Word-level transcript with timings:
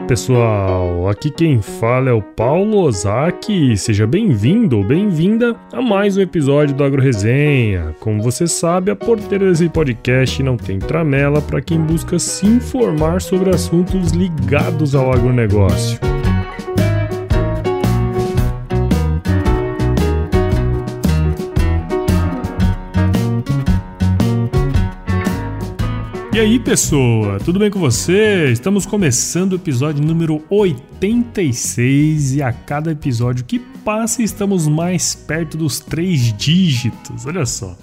pessoal! 0.00 1.08
Aqui 1.08 1.30
quem 1.30 1.60
fala 1.60 2.10
é 2.10 2.12
o 2.12 2.22
Paulo 2.22 2.78
Ozaki. 2.78 3.76
Seja 3.76 4.06
bem-vindo 4.06 4.78
ou 4.78 4.84
bem-vinda 4.84 5.56
a 5.72 5.80
mais 5.80 6.16
um 6.16 6.20
episódio 6.20 6.74
do 6.74 6.84
Agro 6.84 7.02
Resenha. 7.02 7.94
Como 8.00 8.22
você 8.22 8.46
sabe, 8.46 8.90
a 8.90 8.96
porteira 8.96 9.48
desse 9.48 9.68
podcast 9.68 10.42
não 10.42 10.56
tem 10.56 10.78
tramela 10.78 11.40
para 11.40 11.60
quem 11.60 11.80
busca 11.80 12.18
se 12.18 12.46
informar 12.46 13.20
sobre 13.20 13.50
assuntos 13.50 14.12
ligados 14.12 14.94
ao 14.94 15.12
agronegócio. 15.12 16.07
E 26.38 26.40
aí, 26.40 26.60
pessoa, 26.60 27.40
tudo 27.40 27.58
bem 27.58 27.68
com 27.68 27.80
você? 27.80 28.52
Estamos 28.52 28.86
começando 28.86 29.54
o 29.54 29.56
episódio 29.56 30.04
número 30.04 30.40
86 30.48 32.36
e 32.36 32.42
a 32.44 32.52
cada 32.52 32.92
episódio 32.92 33.44
que 33.44 33.58
passa 33.58 34.22
estamos 34.22 34.68
mais 34.68 35.16
perto 35.16 35.58
dos 35.58 35.80
três 35.80 36.32
dígitos, 36.32 37.26
olha 37.26 37.44
só. 37.44 37.76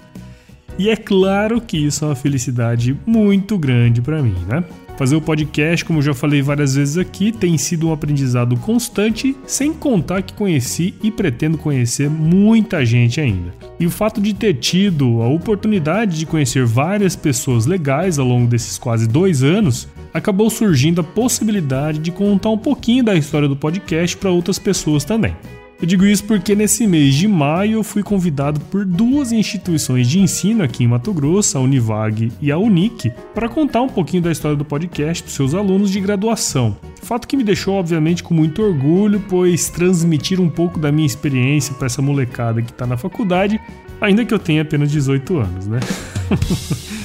E 0.79 0.89
é 0.89 0.95
claro 0.95 1.59
que 1.59 1.75
isso 1.75 2.05
é 2.05 2.07
uma 2.07 2.15
felicidade 2.15 2.97
muito 3.05 3.57
grande 3.57 4.01
para 4.01 4.23
mim, 4.23 4.37
né? 4.47 4.63
Fazer 4.97 5.17
o 5.17 5.21
podcast, 5.21 5.83
como 5.83 6.01
já 6.01 6.13
falei 6.13 6.41
várias 6.41 6.75
vezes 6.75 6.97
aqui, 6.97 7.29
tem 7.29 7.57
sido 7.57 7.89
um 7.89 7.91
aprendizado 7.91 8.55
constante, 8.57 9.35
sem 9.45 9.73
contar 9.73 10.21
que 10.21 10.33
conheci 10.33 10.93
e 11.03 11.11
pretendo 11.11 11.57
conhecer 11.57 12.09
muita 12.09 12.85
gente 12.85 13.19
ainda. 13.19 13.53
E 13.77 13.85
o 13.85 13.91
fato 13.91 14.21
de 14.21 14.33
ter 14.33 14.53
tido 14.53 15.21
a 15.21 15.27
oportunidade 15.27 16.17
de 16.17 16.25
conhecer 16.25 16.65
várias 16.65 17.13
pessoas 17.13 17.65
legais 17.65 18.17
ao 18.17 18.25
longo 18.25 18.47
desses 18.47 18.77
quase 18.77 19.05
dois 19.05 19.43
anos, 19.43 19.85
acabou 20.13 20.49
surgindo 20.49 21.01
a 21.01 21.03
possibilidade 21.03 21.99
de 21.99 22.11
contar 22.11 22.49
um 22.49 22.57
pouquinho 22.57 23.03
da 23.03 23.15
história 23.15 23.49
do 23.49 23.55
podcast 23.55 24.15
para 24.15 24.31
outras 24.31 24.57
pessoas 24.57 25.03
também. 25.03 25.35
Eu 25.81 25.85
digo 25.85 26.05
isso 26.05 26.23
porque 26.23 26.55
nesse 26.55 26.87
mês 26.87 27.13
de 27.15 27.27
maio 27.27 27.73
eu 27.73 27.83
fui 27.83 28.01
convidado 28.01 28.59
por 28.59 28.85
duas 28.85 29.33
instituições 29.33 30.07
de 30.07 30.19
ensino 30.19 30.63
aqui 30.63 30.85
em 30.85 30.87
Mato 30.87 31.13
Grosso, 31.13 31.57
a 31.57 31.61
Univag 31.61 32.31
e 32.41 32.49
a 32.49 32.57
Unic, 32.57 33.11
para 33.33 33.49
contar 33.49 33.81
um 33.81 33.89
pouquinho 33.89 34.23
da 34.23 34.31
história 34.31 34.55
do 34.55 34.63
podcast 34.63 35.21
para 35.21 35.31
seus 35.31 35.53
alunos 35.53 35.91
de 35.91 35.99
graduação. 35.99 36.77
Fato 37.01 37.27
que 37.27 37.35
me 37.35 37.43
deixou, 37.43 37.75
obviamente, 37.75 38.23
com 38.23 38.33
muito 38.33 38.63
orgulho, 38.63 39.21
pois 39.27 39.69
transmitir 39.69 40.39
um 40.39 40.49
pouco 40.49 40.79
da 40.79 40.91
minha 40.91 41.05
experiência 41.05 41.73
para 41.75 41.87
essa 41.87 42.01
molecada 42.01 42.61
que 42.61 42.71
está 42.71 42.87
na 42.87 42.95
faculdade, 42.95 43.59
ainda 43.99 44.23
que 44.23 44.33
eu 44.33 44.39
tenha 44.39 44.61
apenas 44.61 44.89
18 44.89 45.37
anos, 45.37 45.67
né? 45.67 45.79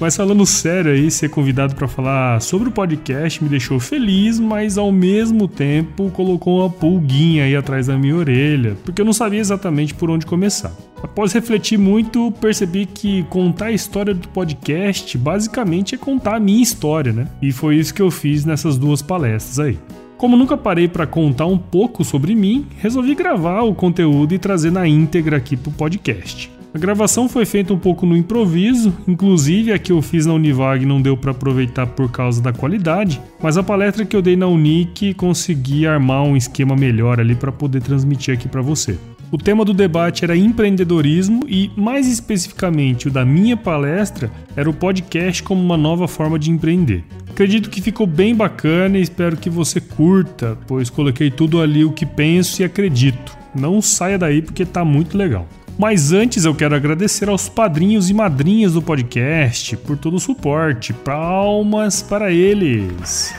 Mas 0.00 0.16
falando 0.16 0.44
sério 0.44 0.90
aí, 0.90 1.10
ser 1.10 1.28
convidado 1.30 1.74
para 1.74 1.86
falar 1.86 2.40
sobre 2.40 2.68
o 2.68 2.72
podcast 2.72 3.42
me 3.42 3.48
deixou 3.48 3.78
feliz, 3.78 4.40
mas 4.40 4.76
ao 4.76 4.90
mesmo 4.90 5.46
tempo 5.46 6.10
colocou 6.10 6.60
uma 6.60 6.70
pulguinha 6.70 7.44
aí 7.44 7.54
atrás 7.54 7.86
da 7.86 7.96
minha 7.96 8.16
orelha, 8.16 8.76
porque 8.84 9.00
eu 9.00 9.04
não 9.04 9.12
sabia 9.12 9.40
exatamente 9.40 9.94
por 9.94 10.10
onde 10.10 10.26
começar. 10.26 10.72
Após 11.02 11.32
refletir 11.32 11.78
muito, 11.78 12.32
percebi 12.40 12.86
que 12.86 13.22
contar 13.24 13.66
a 13.66 13.72
história 13.72 14.14
do 14.14 14.26
podcast 14.28 15.16
basicamente 15.16 15.94
é 15.94 15.98
contar 15.98 16.36
a 16.36 16.40
minha 16.40 16.62
história, 16.62 17.12
né? 17.12 17.28
E 17.40 17.52
foi 17.52 17.76
isso 17.76 17.94
que 17.94 18.02
eu 18.02 18.10
fiz 18.10 18.44
nessas 18.44 18.76
duas 18.76 19.00
palestras 19.00 19.58
aí. 19.58 19.78
Como 20.16 20.36
nunca 20.36 20.56
parei 20.56 20.88
para 20.88 21.06
contar 21.06 21.46
um 21.46 21.58
pouco 21.58 22.04
sobre 22.04 22.34
mim, 22.34 22.66
resolvi 22.78 23.14
gravar 23.14 23.62
o 23.62 23.74
conteúdo 23.74 24.32
e 24.32 24.38
trazer 24.38 24.70
na 24.70 24.88
íntegra 24.88 25.36
aqui 25.36 25.56
pro 25.56 25.70
podcast. 25.72 26.53
A 26.74 26.78
gravação 26.78 27.28
foi 27.28 27.46
feita 27.46 27.72
um 27.72 27.78
pouco 27.78 28.04
no 28.04 28.16
improviso, 28.16 28.92
inclusive 29.06 29.72
a 29.72 29.78
que 29.78 29.92
eu 29.92 30.02
fiz 30.02 30.26
na 30.26 30.34
Univag 30.34 30.84
não 30.84 31.00
deu 31.00 31.16
para 31.16 31.30
aproveitar 31.30 31.86
por 31.86 32.10
causa 32.10 32.42
da 32.42 32.52
qualidade, 32.52 33.22
mas 33.40 33.56
a 33.56 33.62
palestra 33.62 34.04
que 34.04 34.16
eu 34.16 34.20
dei 34.20 34.34
na 34.34 34.48
Unic 34.48 35.14
consegui 35.14 35.86
armar 35.86 36.24
um 36.24 36.36
esquema 36.36 36.74
melhor 36.74 37.20
ali 37.20 37.36
para 37.36 37.52
poder 37.52 37.80
transmitir 37.80 38.34
aqui 38.34 38.48
para 38.48 38.60
você. 38.60 38.98
O 39.30 39.38
tema 39.38 39.64
do 39.64 39.72
debate 39.72 40.24
era 40.24 40.36
empreendedorismo 40.36 41.44
e, 41.46 41.70
mais 41.76 42.08
especificamente, 42.08 43.06
o 43.06 43.10
da 43.10 43.24
minha 43.24 43.56
palestra 43.56 44.28
era 44.56 44.68
o 44.68 44.74
podcast 44.74 45.44
como 45.44 45.62
uma 45.62 45.76
nova 45.76 46.08
forma 46.08 46.40
de 46.40 46.50
empreender. 46.50 47.04
Acredito 47.30 47.70
que 47.70 47.80
ficou 47.80 48.04
bem 48.04 48.34
bacana 48.34 48.98
e 48.98 49.02
espero 49.02 49.36
que 49.36 49.48
você 49.48 49.80
curta, 49.80 50.58
pois 50.66 50.90
coloquei 50.90 51.30
tudo 51.30 51.60
ali 51.60 51.84
o 51.84 51.92
que 51.92 52.04
penso 52.04 52.62
e 52.62 52.64
acredito. 52.64 53.36
Não 53.54 53.80
saia 53.80 54.18
daí 54.18 54.42
porque 54.42 54.64
tá 54.64 54.84
muito 54.84 55.16
legal. 55.16 55.46
Mas 55.78 56.12
antes 56.12 56.44
eu 56.44 56.54
quero 56.54 56.74
agradecer 56.74 57.28
aos 57.28 57.48
padrinhos 57.48 58.08
e 58.08 58.14
madrinhas 58.14 58.74
do 58.74 58.82
podcast 58.82 59.76
por 59.78 59.96
todo 59.96 60.16
o 60.16 60.20
suporte. 60.20 60.92
Palmas 60.92 62.00
para 62.00 62.30
eles! 62.30 63.34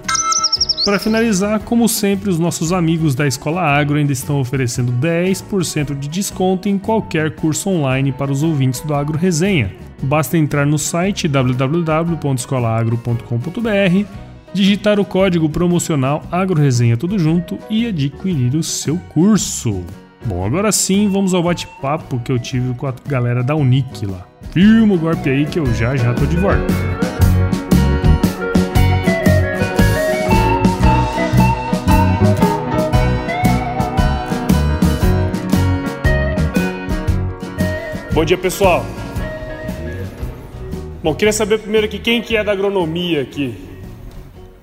Para 0.84 0.98
finalizar, 0.98 1.60
como 1.60 1.88
sempre, 1.88 2.28
os 2.28 2.40
nossos 2.40 2.72
amigos 2.72 3.14
da 3.14 3.24
Escola 3.26 3.62
Agro 3.62 3.98
ainda 3.98 4.12
estão 4.12 4.40
oferecendo 4.40 4.92
10% 4.92 5.96
de 5.96 6.08
desconto 6.08 6.68
em 6.68 6.76
qualquer 6.76 7.36
curso 7.36 7.70
online 7.70 8.10
para 8.10 8.32
os 8.32 8.42
ouvintes 8.42 8.80
do 8.80 8.92
Agro 8.92 9.16
Resenha. 9.16 9.72
Basta 10.02 10.36
entrar 10.36 10.66
no 10.66 10.78
site 10.78 11.28
www.escolaagro.com.br, 11.28 14.06
digitar 14.52 14.98
o 14.98 15.04
código 15.04 15.48
promocional 15.48 16.24
Agro 16.32 16.60
Resenha 16.60 16.96
tudo 16.96 17.16
junto 17.16 17.56
e 17.70 17.86
adquirir 17.86 18.56
o 18.56 18.62
seu 18.64 18.96
curso. 19.10 19.84
Bom, 20.26 20.44
agora 20.44 20.72
sim, 20.72 21.08
vamos 21.08 21.32
ao 21.32 21.44
bate-papo 21.44 22.18
que 22.18 22.32
eu 22.32 22.40
tive 22.40 22.74
com 22.74 22.88
a 22.88 22.94
galera 23.06 23.44
da 23.44 23.54
Unic 23.54 24.04
lá. 24.04 24.31
Firma 24.50 24.94
o 24.94 24.98
golpe 24.98 25.30
aí 25.30 25.46
que 25.46 25.58
eu 25.58 25.66
já 25.66 25.94
já 25.96 26.12
tô 26.12 26.26
de 26.26 26.36
volta. 26.36 26.66
Bom 38.12 38.24
dia, 38.26 38.36
pessoal. 38.36 38.84
Bom, 41.02 41.14
queria 41.14 41.32
saber 41.32 41.58
primeiro 41.58 41.86
aqui 41.86 41.98
quem 41.98 42.20
que 42.20 42.36
é 42.36 42.44
da 42.44 42.52
agronomia 42.52 43.22
aqui. 43.22 43.54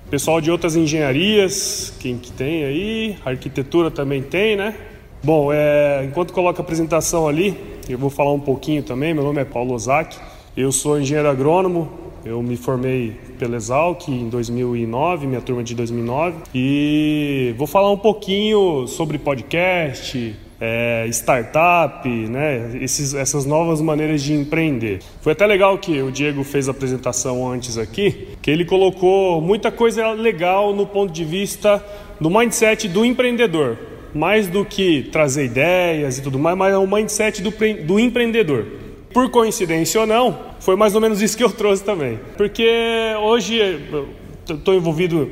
Pessoal 0.10 0.40
de 0.40 0.50
outras 0.50 0.76
engenharias, 0.76 1.94
quem 2.00 2.18
que 2.18 2.32
tem 2.32 2.64
aí? 2.64 3.18
Arquitetura 3.26 3.92
também 3.92 4.22
tem, 4.22 4.56
né? 4.56 4.76
Bom, 5.24 5.52
é, 5.52 6.06
enquanto 6.06 6.32
coloca 6.32 6.62
a 6.62 6.64
apresentação 6.64 7.28
ali, 7.28 7.58
Eu 7.90 7.98
vou 7.98 8.12
falar 8.12 8.32
um 8.32 8.40
pouquinho 8.40 8.84
também. 8.84 9.16
Meu 9.16 9.24
nome 9.24 9.42
é 9.42 9.46
Paulo 9.46 9.74
Ozaki, 9.74 10.16
eu 10.56 10.72
sou 10.72 11.00
engenheiro 11.00 11.28
agrônomo. 11.28 11.90
Eu 12.24 12.44
me 12.44 12.56
formei 12.56 13.18
pela 13.40 13.56
Exalc 13.56 14.08
em 14.10 14.30
2009, 14.30 15.26
minha 15.26 15.42
turma 15.42 15.64
de 15.64 15.74
2009, 15.74 16.44
e 16.54 17.56
vou 17.58 17.66
falar 17.66 17.90
um 17.90 17.98
pouquinho 17.98 18.86
sobre 18.88 19.18
podcast, 19.18 20.36
é, 20.62 21.08
startup, 21.08 22.08
né? 22.08 22.78
Esses, 22.80 23.16
essas 23.16 23.46
novas 23.46 23.82
maneiras 23.82 24.22
de 24.22 24.34
empreender. 24.34 25.00
Foi 25.22 25.32
até 25.32 25.48
legal 25.48 25.78
que 25.80 26.00
o 26.02 26.12
Diego 26.12 26.44
fez 26.44 26.68
a 26.68 26.72
apresentação 26.72 27.50
antes 27.50 27.76
aqui, 27.76 28.28
que 28.40 28.52
ele 28.52 28.66
colocou 28.66 29.42
muita 29.42 29.72
coisa 29.72 30.12
legal 30.12 30.76
no 30.76 30.86
ponto 30.86 31.12
de 31.12 31.26
vista 31.26 31.84
do 32.20 32.30
mindset 32.30 32.88
do 32.88 33.04
empreendedor. 33.04 33.89
Mais 34.14 34.48
do 34.48 34.66
que 34.66 35.04
trazer 35.12 35.46
ideias 35.46 36.18
e 36.18 36.22
tudo 36.22 36.40
mais, 36.40 36.58
mas 36.58 36.74
é 36.74 36.78
o 36.78 36.88
mindset 36.88 37.42
do, 37.42 37.52
do 37.86 38.00
empreendedor. 38.00 38.66
Por 39.14 39.30
coincidência 39.30 40.02
ou 40.02 40.08
não, 40.08 40.38
foi 40.60 40.76
mais 40.76 40.94
ou 40.96 41.02
menos 41.02 41.22
isso 41.22 41.36
que 41.36 41.44
eu 41.44 41.52
trouxe 41.52 41.84
também. 41.84 42.20
Porque 42.38 42.68
hoje 43.22 43.60
estou 44.48 44.74
envolvido 44.74 45.30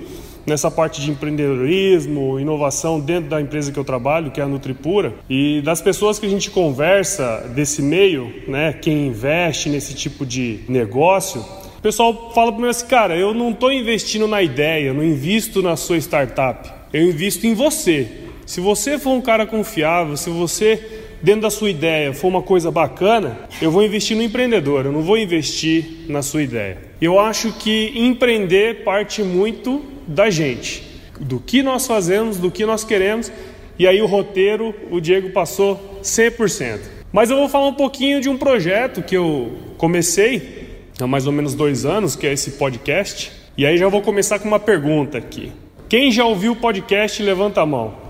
nessa 0.48 0.72
parte 0.72 1.02
de 1.02 1.12
empreendedorismo, 1.12 2.40
inovação 2.40 3.02
dentro 3.02 3.30
da 3.30 3.42
empresa 3.42 3.70
que 3.70 3.78
eu 3.78 3.84
trabalho, 3.84 4.32
que 4.32 4.40
é 4.40 4.44
a 4.44 4.48
Nutripura, 4.48 5.14
e 5.30 5.62
das 5.62 5.82
pessoas 5.82 6.18
que 6.18 6.26
a 6.26 6.30
gente 6.30 6.50
conversa 6.50 7.52
desse 7.54 7.82
meio, 7.82 8.34
né, 8.48 8.72
quem 8.72 9.08
investe 9.08 9.70
nesse 9.70 9.94
tipo 9.94 10.26
de 10.26 10.62
negócio, 10.70 11.42
o 11.78 11.82
pessoal 11.82 12.32
fala 12.34 12.54
para 12.54 12.62
mim 12.62 12.70
assim, 12.70 12.88
cara, 12.88 13.18
eu 13.18 13.34
não 13.34 13.52
estou 13.52 13.72
investindo 13.74 14.26
na 14.26 14.42
ideia, 14.42 14.94
não 14.94 15.04
invisto 15.04 15.62
na 15.62 15.76
sua 15.76 15.98
startup, 15.98 16.72
eu 16.94 17.04
invisto 17.04 17.46
em 17.46 17.54
você. 17.54 18.08
Se 18.48 18.62
você 18.62 18.98
for 18.98 19.12
um 19.12 19.20
cara 19.20 19.46
confiável, 19.46 20.16
se 20.16 20.30
você 20.30 20.82
dentro 21.22 21.42
da 21.42 21.50
sua 21.50 21.70
ideia 21.70 22.14
for 22.14 22.30
uma 22.30 22.42
coisa 22.42 22.72
bacana, 22.72 23.38
eu 23.62 23.70
vou 23.70 23.84
investir 23.84 24.16
no 24.16 24.24
empreendedor, 24.24 24.86
eu 24.86 24.92
não 24.94 25.02
vou 25.02 25.18
investir 25.18 26.06
na 26.08 26.22
sua 26.22 26.42
ideia. 26.42 26.78
Eu 27.02 27.20
acho 27.20 27.52
que 27.52 27.92
empreender 27.94 28.86
parte 28.86 29.22
muito 29.22 29.84
da 30.08 30.30
gente, 30.30 30.82
do 31.20 31.42
que 31.42 31.62
nós 31.62 31.86
fazemos, 31.86 32.38
do 32.38 32.50
que 32.50 32.66
nós 32.66 32.86
queremos, 32.86 33.30
e 33.78 33.86
aí 33.86 34.02
o 34.02 34.06
roteiro 34.06 34.74
o 34.90 35.02
Diego 35.02 35.32
passou 35.32 36.00
100%. 36.02 36.80
Mas 37.12 37.30
eu 37.30 37.36
vou 37.36 37.50
falar 37.50 37.68
um 37.68 37.74
pouquinho 37.74 38.22
de 38.22 38.30
um 38.30 38.38
projeto 38.38 39.02
que 39.02 39.18
eu 39.18 39.58
comecei 39.78 40.86
há 40.98 41.06
mais 41.06 41.28
ou 41.28 41.34
menos 41.34 41.54
dois 41.54 41.86
anos, 41.86 42.16
que 42.16 42.26
é 42.26 42.32
esse 42.32 42.52
podcast. 42.52 43.30
E 43.58 43.66
aí 43.66 43.78
já 43.78 43.90
vou 43.90 44.02
começar 44.02 44.40
com 44.40 44.48
uma 44.48 44.60
pergunta 44.60 45.18
aqui. 45.18 45.52
Quem 45.90 46.14
já 46.14 46.24
ouviu 46.24 46.54
o 46.54 46.56
podcast, 46.56 47.22
levanta 47.22 47.60
a 47.60 47.66
mão. 47.66 48.07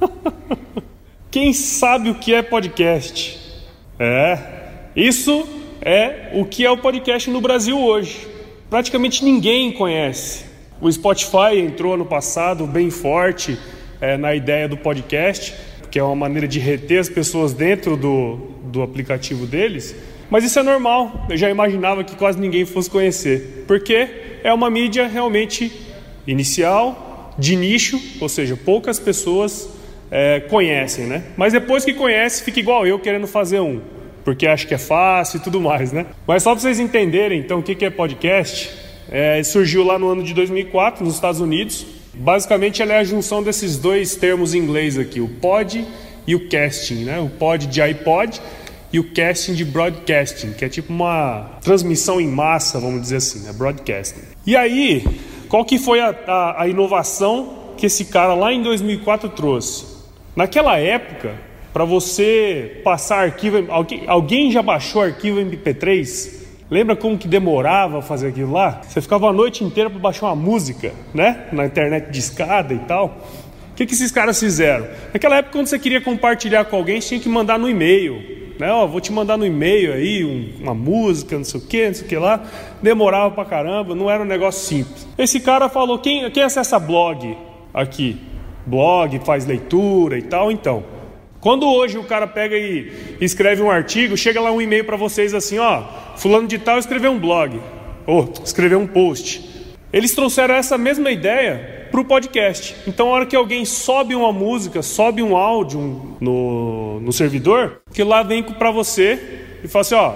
Quem 1.30 1.52
sabe 1.52 2.10
o 2.10 2.14
que 2.14 2.34
é 2.34 2.42
podcast? 2.42 3.38
É, 3.98 4.38
isso 4.94 5.46
é 5.80 6.30
o 6.34 6.44
que 6.44 6.64
é 6.64 6.70
o 6.70 6.78
podcast 6.78 7.30
no 7.30 7.40
Brasil 7.40 7.78
hoje. 7.78 8.26
Praticamente 8.70 9.24
ninguém 9.24 9.72
conhece. 9.72 10.44
O 10.80 10.90
Spotify 10.90 11.58
entrou 11.58 11.96
no 11.96 12.06
passado 12.06 12.66
bem 12.66 12.90
forte 12.90 13.58
é, 14.00 14.16
na 14.16 14.34
ideia 14.34 14.68
do 14.68 14.76
podcast, 14.76 15.54
que 15.90 15.98
é 15.98 16.02
uma 16.02 16.14
maneira 16.14 16.46
de 16.46 16.58
reter 16.58 17.00
as 17.00 17.08
pessoas 17.08 17.52
dentro 17.52 17.96
do, 17.96 18.36
do 18.64 18.82
aplicativo 18.82 19.46
deles. 19.46 19.94
Mas 20.30 20.44
isso 20.44 20.58
é 20.58 20.62
normal, 20.62 21.26
eu 21.30 21.36
já 21.36 21.48
imaginava 21.48 22.04
que 22.04 22.14
quase 22.14 22.38
ninguém 22.38 22.66
fosse 22.66 22.90
conhecer, 22.90 23.64
porque 23.66 24.08
é 24.44 24.52
uma 24.52 24.68
mídia 24.68 25.08
realmente 25.08 25.72
inicial, 26.26 27.34
de 27.38 27.56
nicho, 27.56 27.98
ou 28.20 28.28
seja, 28.28 28.56
poucas 28.56 28.98
pessoas 28.98 29.77
é, 30.10 30.40
conhecem, 30.40 31.06
né? 31.06 31.22
Mas 31.36 31.52
depois 31.52 31.84
que 31.84 31.92
conhece, 31.92 32.42
fica 32.42 32.60
igual 32.60 32.86
eu 32.86 32.98
querendo 32.98 33.26
fazer 33.26 33.60
um, 33.60 33.80
porque 34.24 34.46
acho 34.46 34.66
que 34.66 34.74
é 34.74 34.78
fácil 34.78 35.38
e 35.38 35.40
tudo 35.40 35.60
mais, 35.60 35.92
né? 35.92 36.06
Mas 36.26 36.42
só 36.42 36.52
para 36.52 36.60
vocês 36.60 36.80
entenderem, 36.80 37.40
então, 37.40 37.58
o 37.58 37.62
que 37.62 37.84
é 37.84 37.90
podcast, 37.90 38.70
é, 39.10 39.42
surgiu 39.42 39.84
lá 39.84 39.98
no 39.98 40.08
ano 40.08 40.22
de 40.22 40.34
2004 40.34 41.04
nos 41.04 41.14
Estados 41.14 41.40
Unidos. 41.40 41.86
Basicamente, 42.14 42.82
ela 42.82 42.94
é 42.94 42.98
a 42.98 43.04
junção 43.04 43.42
desses 43.42 43.76
dois 43.76 44.16
termos 44.16 44.54
em 44.54 44.58
inglês 44.58 44.98
aqui, 44.98 45.20
o 45.20 45.28
pod 45.28 45.86
e 46.26 46.34
o 46.34 46.48
casting, 46.48 47.04
né? 47.04 47.18
O 47.18 47.28
pod 47.28 47.66
de 47.66 47.80
iPod 47.80 48.40
e 48.92 48.98
o 48.98 49.04
casting 49.12 49.54
de 49.54 49.64
broadcasting, 49.64 50.52
que 50.52 50.64
é 50.64 50.68
tipo 50.68 50.92
uma 50.92 51.58
transmissão 51.62 52.20
em 52.20 52.26
massa, 52.26 52.80
vamos 52.80 53.02
dizer 53.02 53.16
assim, 53.16 53.40
né? 53.40 53.52
Broadcasting. 53.52 54.22
E 54.46 54.56
aí, 54.56 55.04
qual 55.48 55.64
que 55.64 55.78
foi 55.78 56.00
a, 56.00 56.14
a, 56.26 56.62
a 56.62 56.68
inovação 56.68 57.74
que 57.76 57.86
esse 57.86 58.06
cara 58.06 58.34
lá 58.34 58.52
em 58.52 58.62
2004 58.62 59.28
trouxe? 59.30 59.97
Naquela 60.38 60.78
época, 60.78 61.34
para 61.72 61.84
você 61.84 62.80
passar 62.84 63.24
arquivo, 63.24 63.66
alguém, 64.06 64.52
já 64.52 64.62
baixou 64.62 65.02
arquivo 65.02 65.40
MP3? 65.40 66.32
Lembra 66.70 66.94
como 66.94 67.18
que 67.18 67.26
demorava 67.26 68.00
fazer 68.00 68.28
aquilo 68.28 68.52
lá? 68.52 68.80
Você 68.86 69.00
ficava 69.00 69.28
a 69.30 69.32
noite 69.32 69.64
inteira 69.64 69.90
para 69.90 69.98
baixar 69.98 70.26
uma 70.26 70.36
música, 70.36 70.92
né? 71.12 71.48
Na 71.50 71.66
internet 71.66 72.12
de 72.12 72.20
escada 72.20 72.72
e 72.72 72.78
tal. 72.78 73.18
O 73.72 73.74
que, 73.74 73.84
que 73.84 73.94
esses 73.94 74.12
caras 74.12 74.38
fizeram? 74.38 74.86
Naquela 75.12 75.38
época, 75.38 75.58
quando 75.58 75.66
você 75.66 75.76
queria 75.76 76.00
compartilhar 76.00 76.66
com 76.66 76.76
alguém, 76.76 77.00
você 77.00 77.08
tinha 77.08 77.20
que 77.20 77.28
mandar 77.28 77.58
no 77.58 77.68
e-mail. 77.68 78.54
Né? 78.60 78.70
Ó, 78.70 78.86
vou 78.86 79.00
te 79.00 79.10
mandar 79.10 79.36
no 79.36 79.44
e-mail 79.44 79.92
aí 79.92 80.24
um, 80.24 80.62
uma 80.62 80.72
música, 80.74 81.36
não 81.36 81.42
sei 81.42 81.58
o 81.60 81.66
que, 81.66 81.84
não 81.84 81.94
sei 81.94 82.04
o 82.04 82.08
que 82.08 82.16
lá. 82.16 82.44
Demorava 82.80 83.32
pra 83.32 83.44
caramba, 83.44 83.92
não 83.92 84.08
era 84.08 84.22
um 84.22 84.26
negócio 84.26 84.60
simples. 84.60 85.08
Esse 85.18 85.40
cara 85.40 85.68
falou: 85.68 85.98
quem, 85.98 86.30
quem 86.30 86.44
acessa 86.44 86.78
blog 86.78 87.36
aqui? 87.74 88.28
Blog, 88.68 89.18
faz 89.24 89.46
leitura 89.46 90.18
e 90.18 90.22
tal, 90.22 90.52
então. 90.52 90.84
Quando 91.40 91.66
hoje 91.66 91.96
o 91.96 92.04
cara 92.04 92.26
pega 92.26 92.56
e 92.56 92.92
escreve 93.20 93.62
um 93.62 93.70
artigo, 93.70 94.16
chega 94.16 94.40
lá 94.40 94.50
um 94.50 94.60
e-mail 94.60 94.84
para 94.84 94.96
vocês 94.96 95.32
assim, 95.32 95.58
ó, 95.58 95.82
fulano 96.16 96.48
de 96.48 96.58
tal 96.58 96.78
escreveu 96.78 97.12
um 97.12 97.18
blog, 97.18 97.60
ou 98.06 98.32
escreveu 98.44 98.78
um 98.78 98.86
post. 98.86 99.48
Eles 99.92 100.14
trouxeram 100.14 100.54
essa 100.54 100.76
mesma 100.76 101.10
ideia 101.10 101.88
para 101.90 102.00
o 102.00 102.04
podcast. 102.04 102.76
Então, 102.86 103.08
a 103.08 103.10
hora 103.12 103.26
que 103.26 103.36
alguém 103.36 103.64
sobe 103.64 104.14
uma 104.14 104.32
música, 104.32 104.82
sobe 104.82 105.22
um 105.22 105.36
áudio 105.36 106.16
no, 106.20 107.00
no 107.00 107.12
servidor, 107.12 107.80
que 107.94 108.02
lá 108.02 108.22
vem 108.22 108.42
para 108.42 108.70
você 108.70 109.18
e 109.64 109.68
fala 109.68 109.80
assim, 109.80 109.94
ó, 109.94 110.14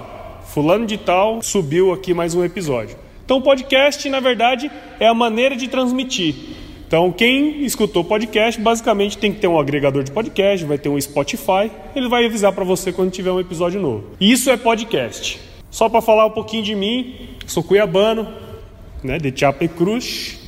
fulano 0.53 0.85
de 0.85 0.97
tal 0.97 1.41
subiu 1.41 1.91
aqui 1.91 2.13
mais 2.13 2.35
um 2.35 2.43
episódio. 2.43 2.95
Então, 3.25 3.37
o 3.37 3.41
podcast, 3.41 4.07
na 4.09 4.19
verdade, 4.19 4.69
é 4.99 5.07
a 5.07 5.13
maneira 5.13 5.55
de 5.55 5.67
transmitir. 5.67 6.35
Então, 6.93 7.11
quem 7.11 7.65
escutou 7.65 8.03
podcast, 8.03 8.61
basicamente 8.61 9.17
tem 9.17 9.33
que 9.33 9.39
ter 9.39 9.47
um 9.47 9.59
agregador 9.59 10.03
de 10.03 10.11
podcast, 10.11 10.63
vai 10.63 10.77
ter 10.77 10.89
um 10.89 11.01
Spotify, 11.01 11.71
ele 11.95 12.07
vai 12.07 12.23
avisar 12.23 12.53
para 12.53 12.63
você 12.63 12.93
quando 12.93 13.09
tiver 13.09 13.31
um 13.31 13.39
episódio 13.39 13.81
novo. 13.81 14.11
Isso 14.21 14.47
é 14.51 14.57
podcast. 14.57 15.39
Só 15.71 15.89
para 15.89 16.03
falar 16.03 16.27
um 16.27 16.29
pouquinho 16.29 16.61
de 16.61 16.75
mim, 16.75 17.15
sou 17.47 17.63
cuiabano, 17.63 18.31
né, 19.03 19.17
de 19.17 19.33
Chapecruz. 19.35 20.39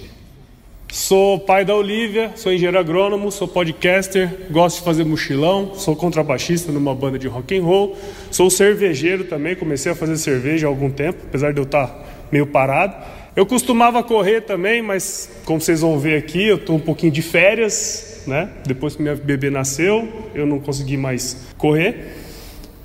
Sou 0.91 1.39
pai 1.39 1.65
da 1.65 1.73
Olivia, 1.73 2.33
sou 2.35 2.53
engenheiro 2.53 2.77
agrônomo, 2.77 3.31
sou 3.31 3.47
podcaster, 3.47 4.45
gosto 4.51 4.77
de 4.77 4.83
fazer 4.83 5.03
mochilão, 5.03 5.73
sou 5.73 5.95
contrabaixista 5.95 6.71
numa 6.71 6.93
banda 6.93 7.17
de 7.17 7.27
rock 7.27 7.57
and 7.57 7.63
roll, 7.63 7.97
sou 8.29 8.51
cervejeiro 8.51 9.23
também, 9.23 9.55
comecei 9.55 9.91
a 9.91 9.95
fazer 9.95 10.15
cerveja 10.15 10.67
há 10.67 10.69
algum 10.69 10.91
tempo, 10.91 11.23
apesar 11.27 11.51
de 11.51 11.59
eu 11.59 11.63
estar 11.63 12.27
meio 12.31 12.45
parado. 12.45 13.24
Eu 13.35 13.45
costumava 13.45 14.01
correr 14.01 14.41
também, 14.41 14.81
mas 14.81 15.29
como 15.43 15.59
vocês 15.59 15.81
vão 15.81 15.99
ver 15.99 16.17
aqui, 16.17 16.47
eu 16.47 16.55
estou 16.55 16.77
um 16.77 16.79
pouquinho 16.79 17.11
de 17.11 17.21
férias, 17.21 18.23
né? 18.25 18.49
Depois 18.65 18.95
que 18.95 19.01
minha 19.01 19.15
bebê 19.15 19.49
nasceu, 19.49 20.07
eu 20.33 20.45
não 20.45 20.57
consegui 20.57 20.95
mais 20.95 21.45
correr. 21.57 22.15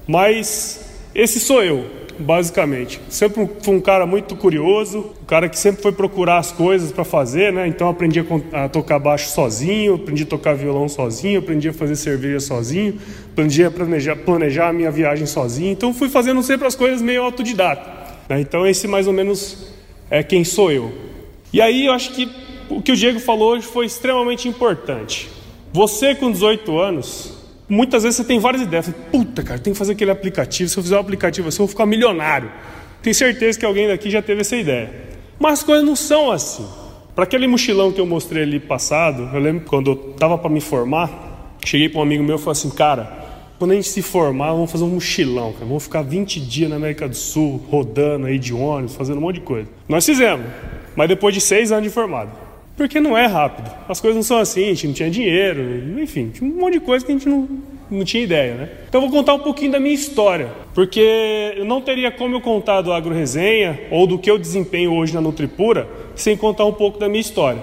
Mas 0.08 0.80
esse 1.14 1.38
sou 1.38 1.62
eu, 1.62 1.86
basicamente. 2.18 3.00
Sempre 3.08 3.48
fui 3.62 3.76
um 3.76 3.80
cara 3.80 4.04
muito 4.06 4.34
curioso, 4.34 5.14
um 5.22 5.24
cara 5.24 5.48
que 5.48 5.56
sempre 5.56 5.82
foi 5.82 5.92
procurar 5.92 6.38
as 6.38 6.50
coisas 6.50 6.90
para 6.90 7.04
fazer, 7.04 7.52
né? 7.52 7.68
Então 7.68 7.88
aprendi 7.88 8.18
a, 8.52 8.68
tocar 8.68 8.98
baixo 8.98 9.30
sozinho, 9.30 9.94
aprendi 9.94 10.24
a 10.24 10.26
tocar 10.26 10.54
violão 10.54 10.88
sozinho, 10.88 11.38
aprendi 11.38 11.68
a 11.68 11.72
fazer 11.72 11.94
cerveja 11.94 12.40
sozinho, 12.40 12.98
aprendi 13.30 13.62
a 13.62 13.70
planejar, 13.70 14.16
planejar 14.16 14.70
a 14.70 14.72
minha 14.72 14.90
viagem 14.90 15.26
sozinho. 15.26 15.70
Então 15.70 15.94
fui 15.94 16.08
fazendo 16.08 16.42
sempre 16.42 16.66
as 16.66 16.74
coisas 16.74 17.00
meio 17.00 17.22
autodidata. 17.22 17.88
Né? 18.28 18.40
Então 18.40 18.66
esse 18.66 18.88
mais 18.88 19.06
ou 19.06 19.12
menos 19.12 19.78
é 20.10 20.22
quem 20.22 20.44
sou 20.44 20.72
eu. 20.72 20.92
E 21.52 21.62
aí 21.62 21.86
eu 21.86 21.92
acho 21.92 22.12
que 22.12 22.28
o 22.68 22.82
que 22.82 22.92
o 22.92 22.96
Diego 22.96 23.18
falou 23.20 23.52
hoje 23.52 23.66
foi 23.66 23.86
extremamente 23.86 24.48
importante. 24.48 25.28
Você 25.72 26.14
com 26.14 26.30
18 26.30 26.78
anos, 26.78 27.32
muitas 27.68 28.02
vezes 28.02 28.16
você 28.16 28.24
tem 28.24 28.38
várias 28.38 28.62
ideias. 28.62 28.92
Puta, 29.10 29.42
cara, 29.42 29.58
tem 29.58 29.72
que 29.72 29.78
fazer 29.78 29.92
aquele 29.92 30.10
aplicativo. 30.10 30.68
Se 30.68 30.76
eu 30.76 30.82
fizer 30.82 30.96
um 30.96 31.00
aplicativo 31.00 31.48
assim, 31.48 31.62
eu 31.62 31.66
vou 31.66 31.68
ficar 31.68 31.86
milionário. 31.86 32.50
Tenho 33.02 33.14
certeza 33.14 33.58
que 33.58 33.64
alguém 33.64 33.88
daqui 33.88 34.10
já 34.10 34.20
teve 34.20 34.40
essa 34.40 34.56
ideia. 34.56 34.92
Mas 35.38 35.54
as 35.54 35.62
coisas 35.62 35.84
não 35.84 35.96
são 35.96 36.30
assim. 36.30 36.66
Para 37.14 37.24
aquele 37.24 37.46
mochilão 37.46 37.90
que 37.92 38.00
eu 38.00 38.06
mostrei 38.06 38.42
ali 38.42 38.60
passado, 38.60 39.30
eu 39.32 39.40
lembro 39.40 39.64
quando 39.66 39.90
eu 39.90 40.10
estava 40.12 40.36
para 40.38 40.50
me 40.50 40.60
formar, 40.60 41.56
cheguei 41.64 41.88
para 41.88 41.98
um 41.98 42.02
amigo 42.02 42.22
meu 42.22 42.36
e 42.36 42.38
falei 42.38 42.52
assim, 42.52 42.70
cara, 42.70 43.19
quando 43.60 43.72
a 43.72 43.74
gente 43.74 43.88
se 43.88 44.00
formar, 44.00 44.52
vamos 44.52 44.72
fazer 44.72 44.84
um 44.84 44.88
mochilão, 44.88 45.52
cara. 45.52 45.66
Vamos 45.66 45.82
ficar 45.82 46.00
20 46.00 46.40
dias 46.40 46.70
na 46.70 46.76
América 46.76 47.06
do 47.06 47.14
Sul, 47.14 47.60
rodando 47.70 48.24
aí 48.24 48.38
de 48.38 48.54
ônibus, 48.54 48.96
fazendo 48.96 49.18
um 49.18 49.20
monte 49.20 49.34
de 49.34 49.42
coisa. 49.42 49.68
Nós 49.86 50.06
fizemos, 50.06 50.46
mas 50.96 51.06
depois 51.10 51.34
de 51.34 51.42
seis 51.42 51.70
anos 51.70 51.84
de 51.84 51.90
formado. 51.90 52.30
Porque 52.74 52.98
não 52.98 53.18
é 53.18 53.26
rápido. 53.26 53.70
As 53.86 54.00
coisas 54.00 54.16
não 54.16 54.22
são 54.22 54.38
assim, 54.38 54.64
a 54.64 54.68
gente 54.68 54.86
não 54.86 54.94
tinha 54.94 55.10
dinheiro, 55.10 56.00
enfim, 56.00 56.30
tinha 56.30 56.50
um 56.50 56.58
monte 56.58 56.72
de 56.72 56.80
coisa 56.80 57.04
que 57.04 57.12
a 57.12 57.14
gente 57.14 57.28
não, 57.28 57.46
não 57.90 58.02
tinha 58.02 58.22
ideia, 58.22 58.54
né? 58.54 58.68
Então 58.88 59.02
eu 59.02 59.10
vou 59.10 59.18
contar 59.18 59.34
um 59.34 59.40
pouquinho 59.40 59.72
da 59.72 59.78
minha 59.78 59.94
história, 59.94 60.48
porque 60.74 61.52
eu 61.54 61.66
não 61.66 61.82
teria 61.82 62.10
como 62.10 62.36
eu 62.36 62.40
contar 62.40 62.80
do 62.80 62.90
Agro 62.90 63.12
Resenha 63.12 63.78
ou 63.90 64.06
do 64.06 64.18
que 64.18 64.30
eu 64.30 64.38
desempenho 64.38 64.94
hoje 64.94 65.12
na 65.12 65.20
Nutripura 65.20 65.86
sem 66.16 66.34
contar 66.34 66.64
um 66.64 66.72
pouco 66.72 66.98
da 66.98 67.10
minha 67.10 67.20
história. 67.20 67.62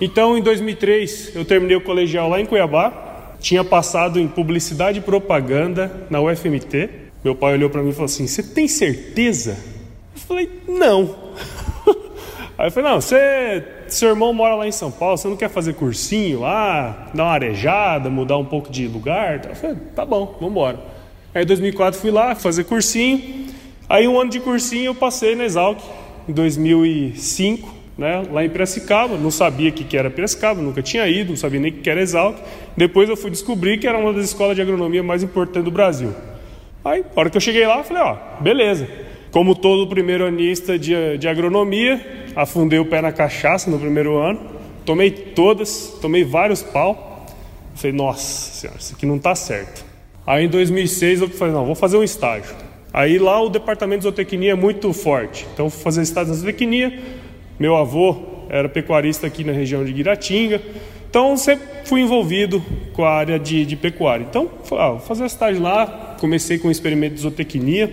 Então, 0.00 0.38
em 0.38 0.42
2003, 0.42 1.34
eu 1.34 1.44
terminei 1.44 1.76
o 1.76 1.80
colegial 1.80 2.28
lá 2.28 2.40
em 2.40 2.46
Cuiabá, 2.46 3.03
tinha 3.44 3.62
passado 3.62 4.18
em 4.18 4.26
publicidade 4.26 5.00
e 5.00 5.02
propaganda 5.02 6.06
na 6.08 6.18
UFMT. 6.18 6.88
Meu 7.22 7.34
pai 7.34 7.52
olhou 7.52 7.68
para 7.68 7.82
mim 7.82 7.90
e 7.90 7.92
falou 7.92 8.06
assim: 8.06 8.26
"Você 8.26 8.42
tem 8.42 8.66
certeza?" 8.66 9.58
Eu 10.14 10.20
falei: 10.20 10.50
"Não". 10.66 11.14
Aí 12.56 12.68
eu 12.68 12.72
falei: 12.72 12.90
"Não, 12.90 13.00
você 13.02 13.62
seu 13.86 14.08
irmão 14.08 14.32
mora 14.32 14.54
lá 14.54 14.66
em 14.66 14.72
São 14.72 14.90
Paulo, 14.90 15.18
você 15.18 15.28
não 15.28 15.36
quer 15.36 15.50
fazer 15.50 15.74
cursinho 15.74 16.40
lá, 16.40 17.10
dar 17.12 17.24
uma 17.24 17.32
arejada, 17.32 18.08
mudar 18.08 18.38
um 18.38 18.44
pouco 18.46 18.70
de 18.70 18.88
lugar? 18.88 19.44
Eu 19.44 19.54
falei, 19.54 19.76
tá 19.94 20.06
bom, 20.06 20.34
vamos 20.40 20.50
embora. 20.50 20.80
Aí 21.34 21.42
em 21.42 21.46
2004 21.46 22.00
fui 22.00 22.10
lá 22.10 22.34
fazer 22.34 22.64
cursinho. 22.64 23.46
Aí 23.86 24.08
um 24.08 24.18
ano 24.18 24.30
de 24.30 24.40
cursinho 24.40 24.86
eu 24.86 24.94
passei 24.94 25.36
na 25.36 25.44
Exalc, 25.44 25.78
em 26.26 26.32
2005, 26.32 27.73
né, 27.96 28.22
lá 28.30 28.44
em 28.44 28.48
Piracicaba. 28.48 29.16
Não 29.16 29.30
sabia 29.30 29.70
o 29.70 29.72
que 29.72 29.96
era 29.96 30.10
Piracicaba, 30.10 30.60
nunca 30.60 30.82
tinha 30.82 31.06
ido, 31.08 31.30
não 31.30 31.36
sabia 31.36 31.60
nem 31.60 31.72
que 31.72 31.88
era 31.88 32.00
Exalc. 32.00 32.36
Depois 32.76 33.08
eu 33.08 33.16
fui 33.16 33.30
descobrir 33.30 33.78
que 33.78 33.86
era 33.86 33.98
uma 33.98 34.12
das 34.12 34.26
escolas 34.26 34.56
de 34.56 34.62
agronomia 34.62 35.02
mais 35.02 35.22
importantes 35.22 35.64
do 35.64 35.70
Brasil. 35.70 36.12
Aí, 36.84 37.00
na 37.00 37.06
hora 37.14 37.30
que 37.30 37.36
eu 37.36 37.40
cheguei 37.40 37.66
lá, 37.66 37.78
eu 37.78 37.84
falei, 37.84 38.02
ó, 38.02 38.16
beleza. 38.40 38.86
Como 39.30 39.54
todo 39.54 39.88
primeiro 39.88 40.26
anista 40.26 40.78
de, 40.78 41.18
de 41.18 41.26
agronomia, 41.26 42.24
afundei 42.36 42.78
o 42.78 42.84
pé 42.84 43.00
na 43.00 43.10
cachaça 43.10 43.70
no 43.70 43.78
primeiro 43.78 44.16
ano, 44.16 44.40
tomei 44.84 45.10
todas, 45.10 45.96
tomei 46.00 46.22
vários 46.22 46.62
pau. 46.62 47.26
Falei, 47.74 47.96
nossa 47.96 48.52
senhora, 48.52 48.78
isso 48.78 48.94
aqui 48.94 49.06
não 49.06 49.16
está 49.16 49.34
certo. 49.34 49.84
Aí 50.26 50.44
em 50.44 50.48
2006 50.48 51.22
eu 51.22 51.28
falei, 51.28 51.52
não, 51.52 51.66
vou 51.66 51.74
fazer 51.74 51.96
um 51.96 52.04
estágio. 52.04 52.54
Aí 52.92 53.18
lá 53.18 53.42
o 53.42 53.48
departamento 53.48 54.00
de 54.00 54.04
zootecnia 54.04 54.52
é 54.52 54.54
muito 54.54 54.92
forte, 54.92 55.44
então 55.52 55.68
fui 55.68 55.82
fazer 55.82 56.02
estágio 56.02 56.32
na 56.32 56.38
zootecnia. 56.38 56.96
Meu 57.58 57.76
avô 57.76 58.16
era 58.48 58.68
pecuarista 58.68 59.26
aqui 59.26 59.44
na 59.44 59.52
região 59.52 59.84
de 59.84 59.92
Guiratinga, 59.92 60.60
então 61.08 61.36
sempre 61.36 61.66
fui 61.84 62.00
envolvido 62.00 62.64
com 62.92 63.04
a 63.04 63.10
área 63.10 63.38
de, 63.38 63.64
de 63.64 63.76
pecuária. 63.76 64.26
Então, 64.28 64.50
ah, 64.72 64.90
vou 64.90 65.00
fazer 65.00 65.24
estágio 65.24 65.62
lá, 65.62 66.16
comecei 66.18 66.58
com 66.58 66.68
um 66.68 66.70
experimento 66.70 67.14
de 67.14 67.20
zootecnia, 67.20 67.86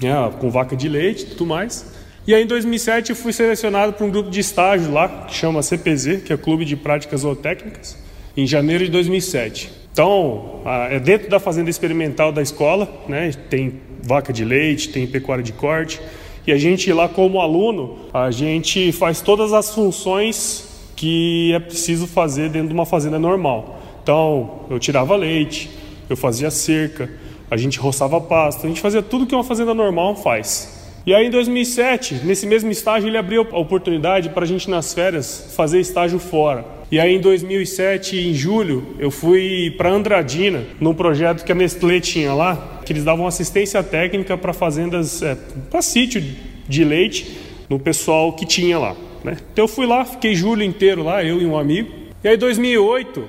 né, 0.00 0.32
com 0.38 0.50
vaca 0.50 0.74
de 0.76 0.88
leite 0.88 1.22
e 1.22 1.26
tudo 1.26 1.46
mais. 1.46 1.94
E 2.26 2.34
aí 2.34 2.42
em 2.42 2.46
2007 2.46 3.10
eu 3.10 3.16
fui 3.16 3.32
selecionado 3.32 3.92
para 3.92 4.04
um 4.04 4.10
grupo 4.10 4.30
de 4.30 4.40
estágio 4.40 4.92
lá, 4.92 5.26
que 5.28 5.34
chama 5.34 5.62
CPZ, 5.62 6.22
que 6.24 6.32
é 6.32 6.34
o 6.34 6.38
Clube 6.38 6.64
de 6.64 6.74
Práticas 6.74 7.20
Zootécnicas, 7.20 7.96
em 8.36 8.46
janeiro 8.46 8.84
de 8.84 8.90
2007. 8.90 9.70
Então, 9.92 10.60
é 10.90 10.98
dentro 10.98 11.30
da 11.30 11.38
fazenda 11.38 11.70
experimental 11.70 12.32
da 12.32 12.42
escola, 12.42 12.92
né? 13.08 13.30
Tem 13.48 13.80
vaca 14.02 14.32
de 14.32 14.44
leite, 14.44 14.90
tem 14.90 15.06
pecuária 15.06 15.42
de 15.42 15.52
corte. 15.52 16.00
E 16.46 16.52
a 16.52 16.58
gente 16.58 16.92
lá 16.92 17.08
como 17.08 17.40
aluno, 17.40 17.96
a 18.14 18.30
gente 18.30 18.92
faz 18.92 19.20
todas 19.20 19.52
as 19.52 19.74
funções 19.74 20.92
que 20.94 21.52
é 21.52 21.58
preciso 21.58 22.06
fazer 22.06 22.48
dentro 22.48 22.68
de 22.68 22.74
uma 22.74 22.86
fazenda 22.86 23.18
normal. 23.18 23.80
Então, 24.02 24.60
eu 24.70 24.78
tirava 24.78 25.16
leite, 25.16 25.68
eu 26.08 26.16
fazia 26.16 26.50
cerca, 26.50 27.10
a 27.50 27.56
gente 27.56 27.78
roçava 27.78 28.20
pasto, 28.20 28.64
a 28.64 28.68
gente 28.68 28.80
fazia 28.80 29.02
tudo 29.02 29.26
que 29.26 29.34
uma 29.34 29.44
fazenda 29.44 29.74
normal 29.74 30.16
faz. 30.16 30.74
E 31.04 31.14
aí 31.14 31.26
em 31.26 31.30
2007, 31.30 32.22
nesse 32.24 32.46
mesmo 32.46 32.70
estágio, 32.70 33.08
ele 33.08 33.18
abriu 33.18 33.46
a 33.52 33.58
oportunidade 33.58 34.28
para 34.30 34.44
a 34.44 34.46
gente 34.46 34.68
nas 34.68 34.92
férias 34.92 35.52
fazer 35.56 35.80
estágio 35.80 36.18
fora. 36.18 36.64
E 36.90 36.98
aí 36.98 37.14
em 37.14 37.20
2007, 37.20 38.16
em 38.16 38.34
julho, 38.34 38.94
eu 38.98 39.10
fui 39.10 39.72
para 39.76 39.90
Andradina, 39.90 40.64
num 40.80 40.94
projeto 40.94 41.44
que 41.44 41.52
a 41.52 41.54
Nestlé 41.54 42.00
tinha 42.00 42.32
lá, 42.32 42.75
que 42.86 42.92
eles 42.92 43.04
davam 43.04 43.26
assistência 43.26 43.82
técnica 43.82 44.38
para 44.38 44.52
fazendas, 44.54 45.20
é, 45.20 45.36
para 45.70 45.82
sítio 45.82 46.24
de 46.66 46.84
leite, 46.84 47.36
no 47.68 47.78
pessoal 47.78 48.32
que 48.32 48.46
tinha 48.46 48.78
lá. 48.78 48.96
Né? 49.22 49.36
Então 49.52 49.64
eu 49.64 49.68
fui 49.68 49.86
lá, 49.86 50.04
fiquei 50.04 50.34
julho 50.34 50.62
inteiro 50.62 51.02
lá, 51.02 51.22
eu 51.22 51.42
e 51.42 51.44
um 51.44 51.58
amigo. 51.58 51.90
E 52.22 52.28
aí 52.28 52.36
em 52.36 52.38
2008, 52.38 53.24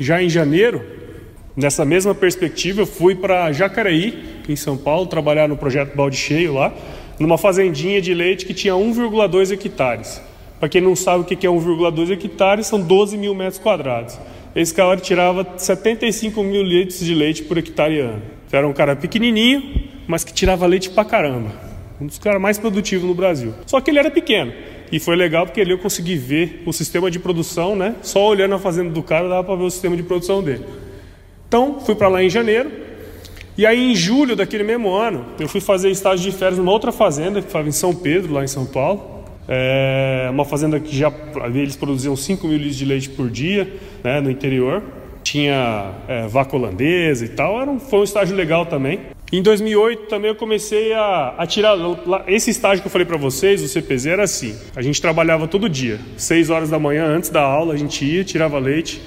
já 0.00 0.22
em 0.22 0.28
janeiro, 0.28 0.82
nessa 1.56 1.84
mesma 1.84 2.14
perspectiva, 2.14 2.82
eu 2.82 2.86
fui 2.86 3.14
para 3.14 3.52
Jacareí, 3.52 4.18
em 4.48 4.56
São 4.56 4.76
Paulo, 4.76 5.06
trabalhar 5.06 5.48
no 5.48 5.56
projeto 5.56 5.94
Balde 5.94 6.16
Cheio 6.16 6.54
lá 6.54 6.74
numa 7.18 7.38
fazendinha 7.38 8.00
de 8.00 8.12
leite 8.12 8.44
que 8.44 8.54
tinha 8.54 8.74
1,2 8.74 9.52
hectares. 9.52 10.20
Para 10.58 10.68
quem 10.68 10.80
não 10.80 10.94
sabe 10.94 11.22
o 11.22 11.24
que 11.24 11.46
é 11.46 11.50
1,2 11.50 12.10
hectares, 12.10 12.66
são 12.66 12.80
12 12.80 13.16
mil 13.16 13.34
metros 13.34 13.58
quadrados. 13.58 14.18
Esse 14.54 14.72
cara 14.74 14.96
tirava 14.96 15.46
75 15.56 16.42
mil 16.42 16.62
litros 16.62 17.00
de 17.00 17.14
leite 17.14 17.42
por 17.42 17.58
hectare 17.58 18.00
ano. 18.00 18.22
Era 18.52 18.68
um 18.68 18.72
cara 18.72 18.94
pequenininho, 18.94 19.88
mas 20.06 20.22
que 20.22 20.32
tirava 20.32 20.66
leite 20.66 20.90
pra 20.90 21.04
caramba. 21.04 21.50
Um 22.00 22.06
dos 22.06 22.18
caras 22.18 22.40
mais 22.40 22.58
produtivos 22.58 23.06
no 23.06 23.14
Brasil. 23.14 23.54
Só 23.66 23.80
que 23.80 23.90
ele 23.90 23.98
era 23.98 24.10
pequeno. 24.10 24.52
E 24.90 25.00
foi 25.00 25.16
legal 25.16 25.46
porque 25.46 25.60
ali 25.60 25.70
eu 25.70 25.78
consegui 25.78 26.16
ver 26.16 26.62
o 26.66 26.72
sistema 26.72 27.10
de 27.10 27.18
produção, 27.18 27.74
né? 27.74 27.94
Só 28.02 28.26
olhando 28.28 28.54
a 28.54 28.58
fazenda 28.58 28.90
do 28.90 29.02
cara 29.02 29.28
dava 29.28 29.42
para 29.42 29.56
ver 29.56 29.64
o 29.64 29.70
sistema 29.70 29.96
de 29.96 30.02
produção 30.02 30.42
dele. 30.42 30.66
Então, 31.48 31.80
fui 31.80 31.94
para 31.94 32.08
lá 32.08 32.22
em 32.22 32.28
janeiro, 32.28 32.70
e 33.56 33.66
aí, 33.66 33.92
em 33.92 33.94
julho 33.94 34.34
daquele 34.34 34.64
mesmo 34.64 34.94
ano, 34.94 35.26
eu 35.38 35.46
fui 35.46 35.60
fazer 35.60 35.90
estágio 35.90 36.30
de 36.30 36.36
férias 36.36 36.58
numa 36.58 36.72
outra 36.72 36.90
fazenda, 36.90 37.40
que 37.40 37.46
ficava 37.46 37.68
em 37.68 37.72
São 37.72 37.94
Pedro, 37.94 38.32
lá 38.32 38.42
em 38.42 38.48
São 38.48 38.64
Paulo. 38.64 39.22
É 39.46 40.28
uma 40.30 40.44
fazenda 40.44 40.80
que 40.80 40.96
já 40.96 41.12
eles 41.54 41.76
produziam 41.76 42.16
5 42.16 42.46
mil 42.46 42.56
litros 42.56 42.76
de 42.76 42.84
leite 42.86 43.10
por 43.10 43.28
dia, 43.28 43.70
né, 44.02 44.20
no 44.20 44.30
interior. 44.30 44.82
Tinha 45.22 45.92
é, 46.08 46.26
vaca 46.26 46.56
holandesa 46.56 47.24
e 47.24 47.28
tal. 47.28 47.60
Era 47.60 47.70
um, 47.70 47.78
foi 47.78 48.00
um 48.00 48.04
estágio 48.04 48.36
legal 48.36 48.66
também. 48.66 49.00
Em 49.32 49.40
2008 49.40 50.08
também 50.08 50.30
eu 50.30 50.34
comecei 50.34 50.92
a, 50.92 51.34
a 51.38 51.46
tirar. 51.46 51.74
Esse 52.26 52.50
estágio 52.50 52.82
que 52.82 52.86
eu 52.86 52.92
falei 52.92 53.06
para 53.06 53.16
vocês, 53.16 53.62
o 53.62 53.68
CPZ, 53.68 54.06
era 54.06 54.24
assim: 54.24 54.54
a 54.76 54.82
gente 54.82 55.00
trabalhava 55.00 55.48
todo 55.48 55.70
dia, 55.70 55.98
6 56.18 56.50
horas 56.50 56.68
da 56.68 56.78
manhã 56.78 57.06
antes 57.06 57.30
da 57.30 57.40
aula, 57.40 57.72
a 57.72 57.76
gente 57.78 58.04
ia, 58.04 58.22
tirava 58.24 58.58
leite, 58.58 59.00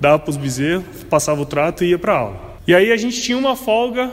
dava 0.00 0.18
para 0.18 0.30
os 0.30 0.36
bezerros, 0.36 0.84
passava 1.08 1.40
o 1.40 1.46
trato 1.46 1.84
e 1.84 1.90
ia 1.90 1.98
para 1.98 2.12
aula. 2.12 2.58
E 2.66 2.74
aí 2.74 2.90
a 2.90 2.96
gente 2.96 3.22
tinha 3.22 3.38
uma 3.38 3.54
folga 3.54 4.12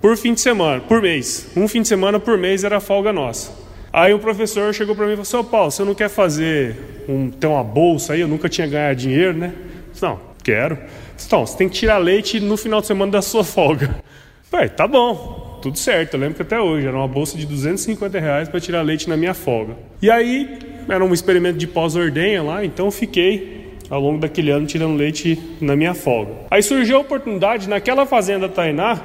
por 0.00 0.16
fim 0.16 0.32
de 0.32 0.40
semana, 0.40 0.80
por 0.80 1.02
mês. 1.02 1.46
Um 1.54 1.68
fim 1.68 1.82
de 1.82 1.88
semana 1.88 2.18
por 2.18 2.38
mês 2.38 2.64
era 2.64 2.78
a 2.78 2.80
folga 2.80 3.12
nossa. 3.12 3.52
Aí 3.92 4.14
o 4.14 4.18
professor 4.18 4.72
chegou 4.72 4.96
para 4.96 5.04
mim 5.04 5.12
e 5.12 5.16
falou: 5.16 5.26
Seu 5.26 5.44
Paulo, 5.44 5.70
você 5.70 5.84
não 5.84 5.94
quer 5.94 6.08
fazer 6.08 7.04
um, 7.06 7.28
ter 7.28 7.46
uma 7.46 7.62
bolsa 7.62 8.14
aí? 8.14 8.22
Eu 8.22 8.28
nunca 8.28 8.48
tinha 8.48 8.66
ganhado 8.66 8.96
dinheiro, 8.96 9.36
né? 9.36 9.52
Não, 10.00 10.18
quero. 10.42 10.78
Então, 11.24 11.46
você 11.46 11.56
tem 11.56 11.68
que 11.68 11.74
tirar 11.74 11.98
leite 11.98 12.40
no 12.40 12.56
final 12.56 12.80
de 12.80 12.86
semana 12.86 13.12
da 13.12 13.22
sua 13.22 13.44
folga. 13.44 14.02
Falei, 14.50 14.68
tá 14.68 14.86
bom, 14.86 15.58
tudo 15.62 15.78
certo. 15.78 16.14
Eu 16.14 16.20
lembro 16.20 16.34
que 16.34 16.42
até 16.42 16.60
hoje 16.60 16.86
era 16.86 16.96
uma 16.96 17.08
bolsa 17.08 17.38
de 17.38 17.46
250 17.46 18.20
reais 18.20 18.48
para 18.48 18.60
tirar 18.60 18.82
leite 18.82 19.08
na 19.08 19.16
minha 19.16 19.32
folga. 19.32 19.76
E 20.00 20.10
aí, 20.10 20.58
era 20.88 21.04
um 21.04 21.12
experimento 21.12 21.58
de 21.58 21.66
pós-ordenha 21.66 22.42
lá, 22.42 22.64
então 22.64 22.90
fiquei 22.90 23.62
ao 23.88 24.00
longo 24.00 24.18
daquele 24.18 24.50
ano 24.50 24.66
tirando 24.66 24.96
leite 24.96 25.38
na 25.60 25.76
minha 25.76 25.94
folga. 25.94 26.32
Aí 26.50 26.62
surgiu 26.62 26.96
a 26.96 27.00
oportunidade 27.00 27.68
naquela 27.68 28.06
fazenda 28.06 28.48
Tainá 28.48 29.00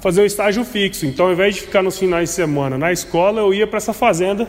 fazer 0.00 0.22
um 0.22 0.24
estágio 0.24 0.64
fixo. 0.64 1.06
Então, 1.06 1.26
ao 1.26 1.32
invés 1.32 1.56
de 1.56 1.62
ficar 1.62 1.82
nos 1.82 1.98
finais 1.98 2.28
de 2.28 2.34
semana 2.34 2.78
na 2.78 2.92
escola, 2.92 3.40
eu 3.40 3.52
ia 3.52 3.66
para 3.66 3.78
essa 3.78 3.92
fazenda 3.92 4.48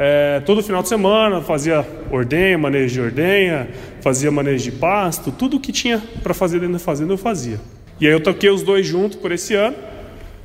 é, 0.00 0.38
todo 0.46 0.62
final 0.62 0.80
de 0.80 0.88
semana, 0.88 1.40
fazia 1.40 1.84
ordenha, 2.08 2.56
manejo 2.56 2.94
de 2.94 3.00
ordenha, 3.00 3.68
fazia 4.00 4.30
manejo 4.30 4.70
de 4.70 4.76
pasto, 4.78 5.32
tudo 5.32 5.58
que 5.58 5.72
tinha 5.72 6.00
para 6.22 6.32
fazer 6.32 6.60
dentro 6.60 6.74
da 6.74 6.78
fazenda 6.78 7.12
eu 7.12 7.18
fazia. 7.18 7.58
E 8.00 8.06
aí 8.06 8.12
eu 8.12 8.20
toquei 8.20 8.48
os 8.48 8.62
dois 8.62 8.86
juntos 8.86 9.18
por 9.18 9.32
esse 9.32 9.56
ano. 9.56 9.74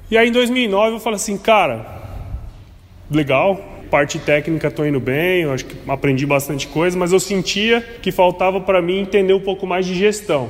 E 0.10 0.18
aí 0.18 0.30
em 0.30 0.32
2009 0.32 0.96
eu 0.96 1.00
falei 1.00 1.18
assim, 1.18 1.38
cara, 1.38 1.86
legal, 3.12 3.62
parte 3.92 4.18
técnica 4.18 4.70
estou 4.70 4.88
indo 4.88 5.00
bem, 5.00 5.44
eu 5.44 5.54
acho 5.54 5.66
que 5.66 5.78
aprendi 5.88 6.26
bastante 6.26 6.68
coisa, 6.68 6.98
mas 6.98 7.14
eu 7.14 7.20
sentia 7.20 7.80
que 8.02 8.12
faltava 8.12 8.60
para 8.60 8.82
mim 8.82 9.02
entender 9.02 9.34
um 9.34 9.40
pouco 9.40 9.68
mais 9.68 9.86
de 9.86 9.94
gestão. 9.94 10.50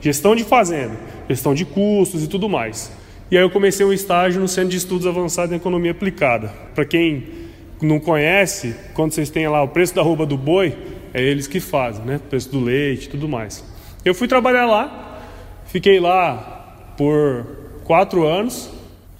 Gestão 0.00 0.36
de 0.36 0.44
fazenda, 0.44 0.94
gestão 1.28 1.54
de 1.54 1.64
custos 1.64 2.22
e 2.22 2.28
tudo 2.28 2.48
mais. 2.48 2.92
E 3.32 3.36
aí 3.36 3.42
eu 3.42 3.50
comecei 3.50 3.84
um 3.84 3.92
estágio 3.92 4.40
no 4.40 4.46
Centro 4.46 4.70
de 4.70 4.76
Estudos 4.76 5.08
Avançados 5.08 5.52
em 5.52 5.56
Economia 5.56 5.90
Aplicada. 5.90 6.52
Para 6.72 6.84
quem 6.84 7.43
não 7.84 8.00
conhece, 8.00 8.74
quando 8.94 9.12
vocês 9.12 9.30
têm 9.30 9.48
lá 9.48 9.62
o 9.62 9.68
preço 9.68 9.94
da 9.94 10.02
roupa 10.02 10.26
do 10.26 10.36
boi, 10.36 10.76
é 11.12 11.22
eles 11.22 11.46
que 11.46 11.60
fazem, 11.60 12.04
né? 12.04 12.16
O 12.16 12.28
preço 12.28 12.50
do 12.50 12.60
leite 12.60 13.08
tudo 13.08 13.28
mais. 13.28 13.64
Eu 14.04 14.14
fui 14.14 14.26
trabalhar 14.26 14.66
lá, 14.66 15.22
fiquei 15.66 16.00
lá 16.00 16.92
por 16.96 17.46
quatro 17.84 18.26
anos, 18.26 18.70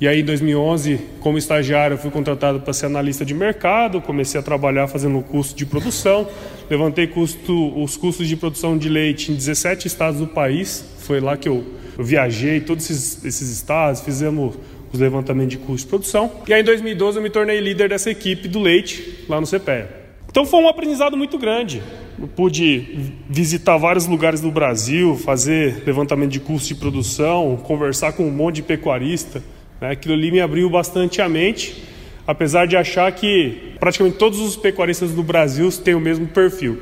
e 0.01 0.09
aí, 0.09 0.21
em 0.21 0.25
2011, 0.25 0.99
como 1.21 1.39
estagiário, 1.39 1.95
eu 1.95 1.99
fui 1.99 2.11
contratado 2.11 2.61
para 2.61 2.73
ser 2.73 2.87
analista 2.87 3.25
de 3.25 3.33
mercado, 3.33 4.01
comecei 4.01 4.41
a 4.41 4.43
trabalhar 4.43 4.89
fazendo 4.89 5.19
o 5.19 5.23
curso 5.23 5.55
de 5.55 5.65
produção, 5.65 6.29
levantei 6.69 7.07
custo, 7.07 7.81
os 7.81 7.97
custos 7.97 8.27
de 8.27 8.37
produção 8.37 8.77
de 8.77 8.89
leite 8.89 9.31
em 9.31 9.37
17 9.37 9.87
estados 9.87 10.19
do 10.19 10.27
país, 10.27 10.85
foi 10.99 11.21
lá 11.21 11.37
que 11.37 11.49
eu, 11.49 11.65
eu 11.97 12.05
viajei 12.05 12.61
todos 12.61 12.91
esses, 12.91 13.25
esses 13.25 13.51
estados, 13.51 14.01
fizemos 14.01 14.57
os 14.95 15.01
levantamentos 15.01 15.51
de 15.51 15.59
custo 15.59 15.87
de 15.87 15.91
produção. 15.91 16.31
E 16.47 16.55
aí, 16.55 16.63
em 16.63 16.65
2012, 16.65 17.19
eu 17.19 17.23
me 17.23 17.31
tornei 17.31 17.61
líder 17.61 17.89
dessa 17.89 18.11
equipe 18.11 18.49
do 18.49 18.61
leite 18.61 19.25
lá 19.29 19.41
no 19.41 19.47
CPE. 19.47 19.87
Então, 20.31 20.47
foi 20.47 20.61
um 20.61 20.69
aprendizado 20.69 21.17
muito 21.17 21.37
grande. 21.37 21.83
eu 22.19 22.27
pude 22.29 23.13
visitar 23.29 23.77
vários 23.77 24.07
lugares 24.07 24.41
do 24.41 24.51
Brasil, 24.51 25.17
fazer 25.17 25.83
levantamento 25.85 26.31
de 26.31 26.41
custo 26.41 26.69
de 26.69 26.75
produção, 26.77 27.57
conversar 27.57 28.13
com 28.13 28.27
um 28.27 28.31
monte 28.31 28.57
de 28.57 28.63
pecuarista. 28.63 29.43
Né? 29.81 29.91
Aquilo 29.91 30.15
ali 30.15 30.31
me 30.31 30.41
abriu 30.41 30.71
bastante 30.71 31.21
a 31.21 31.29
mente, 31.29 31.85
apesar 32.27 32.67
de 32.67 32.77
achar 32.77 33.11
que 33.13 33.75
praticamente 33.79 34.17
todos 34.17 34.41
os 34.41 34.57
pecuaristas 34.57 35.13
do 35.13 35.23
Brasil 35.23 35.71
têm 35.73 35.95
o 35.95 36.01
mesmo 36.01 36.27
perfil. 36.27 36.81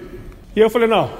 E 0.55 0.61
eu 0.61 0.71
falei, 0.71 0.89
não, 0.89 1.11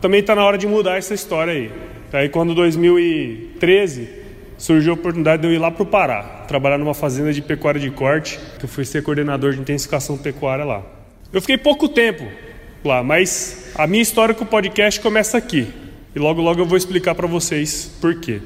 também 0.00 0.20
está 0.20 0.34
na 0.34 0.44
hora 0.44 0.58
de 0.58 0.66
mudar 0.66 0.96
essa 0.98 1.14
história 1.14 1.52
aí. 1.52 1.70
Aí 2.12 2.28
quando 2.28 2.54
2013 2.54 4.21
surgiu 4.62 4.92
a 4.92 4.94
oportunidade 4.94 5.42
de 5.42 5.48
eu 5.48 5.52
ir 5.52 5.58
lá 5.58 5.72
para 5.72 5.82
o 5.82 5.86
Pará, 5.86 6.22
trabalhar 6.46 6.78
numa 6.78 6.94
fazenda 6.94 7.32
de 7.32 7.42
pecuária 7.42 7.80
de 7.80 7.90
corte, 7.90 8.38
que 8.60 8.64
eu 8.64 8.68
fui 8.68 8.84
ser 8.84 9.02
coordenador 9.02 9.54
de 9.54 9.60
intensificação 9.60 10.16
pecuária 10.16 10.64
lá. 10.64 10.82
Eu 11.32 11.40
fiquei 11.40 11.58
pouco 11.58 11.88
tempo 11.88 12.22
lá, 12.84 13.02
mas 13.02 13.72
a 13.74 13.88
minha 13.88 14.00
história 14.00 14.32
com 14.32 14.44
o 14.44 14.46
podcast 14.46 15.00
começa 15.00 15.36
aqui. 15.36 15.66
E 16.14 16.18
logo 16.20 16.40
logo 16.40 16.60
eu 16.60 16.64
vou 16.64 16.78
explicar 16.78 17.12
para 17.16 17.26
vocês 17.26 17.90
por 18.00 18.20
quê. 18.20 18.40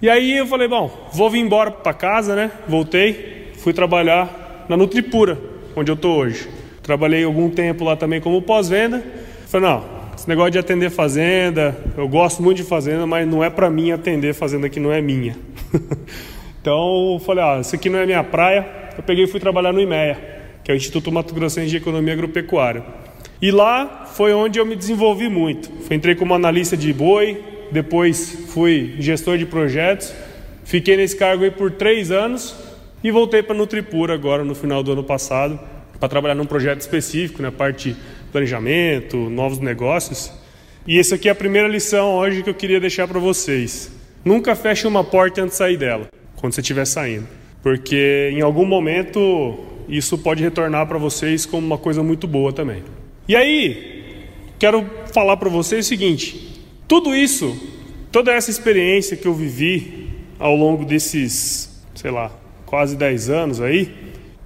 E 0.00 0.08
aí 0.08 0.36
eu 0.36 0.46
falei, 0.46 0.68
bom, 0.68 1.10
vou 1.12 1.28
vir 1.28 1.40
embora 1.40 1.72
para 1.72 1.92
casa, 1.92 2.36
né? 2.36 2.52
Voltei, 2.68 3.50
fui 3.56 3.72
trabalhar 3.72 4.66
na 4.68 4.76
Nutripura, 4.76 5.36
onde 5.74 5.90
eu 5.90 5.96
estou 5.96 6.16
hoje. 6.16 6.48
Trabalhei 6.80 7.24
algum 7.24 7.50
tempo 7.50 7.82
lá 7.82 7.96
também 7.96 8.20
como 8.20 8.40
pós-venda. 8.40 9.04
Falei, 9.48 9.68
não, 9.68 9.95
esse 10.16 10.26
negócio 10.26 10.52
de 10.52 10.58
atender 10.58 10.90
fazenda, 10.90 11.76
eu 11.96 12.08
gosto 12.08 12.42
muito 12.42 12.56
de 12.56 12.64
fazenda, 12.64 13.06
mas 13.06 13.28
não 13.28 13.44
é 13.44 13.50
para 13.50 13.68
mim 13.68 13.90
atender 13.90 14.32
fazenda 14.32 14.66
que 14.68 14.80
não 14.80 14.90
é 14.90 15.02
minha. 15.02 15.36
então 16.60 17.12
eu 17.12 17.18
falei, 17.18 17.44
ah, 17.44 17.58
isso 17.60 17.74
aqui 17.74 17.90
não 17.90 17.98
é 17.98 18.06
minha 18.06 18.24
praia. 18.24 18.66
Eu 18.96 19.02
peguei 19.02 19.24
e 19.24 19.26
fui 19.26 19.38
trabalhar 19.38 19.74
no 19.74 19.80
IMEA, 19.80 20.16
que 20.64 20.70
é 20.70 20.74
o 20.74 20.76
Instituto 20.76 21.12
Mato 21.12 21.34
Grossense 21.34 21.68
de 21.68 21.76
Economia 21.76 22.14
Agropecuária. 22.14 22.82
E 23.42 23.50
lá 23.50 24.06
foi 24.14 24.32
onde 24.32 24.58
eu 24.58 24.64
me 24.64 24.74
desenvolvi 24.74 25.28
muito. 25.28 25.70
Entrei 25.90 26.14
como 26.14 26.32
analista 26.32 26.78
de 26.78 26.90
boi, 26.94 27.44
depois 27.70 28.46
fui 28.48 28.96
gestor 28.98 29.36
de 29.36 29.44
projetos, 29.44 30.14
fiquei 30.64 30.96
nesse 30.96 31.14
cargo 31.14 31.44
aí 31.44 31.50
por 31.50 31.70
três 31.72 32.10
anos 32.10 32.56
e 33.04 33.10
voltei 33.10 33.42
para 33.42 33.54
Nutripura 33.54 34.14
agora 34.14 34.42
no 34.42 34.54
final 34.54 34.82
do 34.82 34.92
ano 34.92 35.04
passado 35.04 35.60
para 35.98 36.08
trabalhar 36.08 36.34
num 36.34 36.46
projeto 36.46 36.80
específico, 36.80 37.42
na 37.42 37.50
né, 37.50 37.54
parte 37.56 37.96
planejamento, 38.36 39.16
novos 39.30 39.58
negócios. 39.60 40.30
E 40.86 40.98
essa 40.98 41.14
aqui 41.14 41.28
é 41.28 41.32
a 41.32 41.34
primeira 41.34 41.66
lição 41.66 42.16
hoje 42.16 42.42
que 42.42 42.50
eu 42.50 42.54
queria 42.54 42.78
deixar 42.78 43.08
para 43.08 43.18
vocês. 43.18 43.90
Nunca 44.22 44.54
feche 44.54 44.86
uma 44.86 45.02
porta 45.02 45.40
antes 45.40 45.52
de 45.52 45.58
sair 45.58 45.78
dela, 45.78 46.08
quando 46.36 46.52
você 46.52 46.60
estiver 46.60 46.84
saindo, 46.84 47.26
porque 47.62 48.30
em 48.32 48.42
algum 48.42 48.66
momento 48.66 49.58
isso 49.88 50.18
pode 50.18 50.42
retornar 50.42 50.86
para 50.86 50.98
vocês 50.98 51.46
como 51.46 51.66
uma 51.66 51.78
coisa 51.78 52.02
muito 52.02 52.26
boa 52.26 52.52
também. 52.52 52.82
E 53.26 53.34
aí, 53.34 54.26
quero 54.58 54.84
falar 55.14 55.38
para 55.38 55.48
vocês 55.48 55.86
o 55.86 55.88
seguinte: 55.88 56.62
tudo 56.86 57.14
isso, 57.14 57.56
toda 58.12 58.32
essa 58.32 58.50
experiência 58.50 59.16
que 59.16 59.26
eu 59.26 59.32
vivi 59.32 60.10
ao 60.38 60.54
longo 60.54 60.84
desses, 60.84 61.82
sei 61.94 62.10
lá, 62.10 62.30
quase 62.66 62.96
10 62.96 63.30
anos 63.30 63.60
aí, 63.62 63.94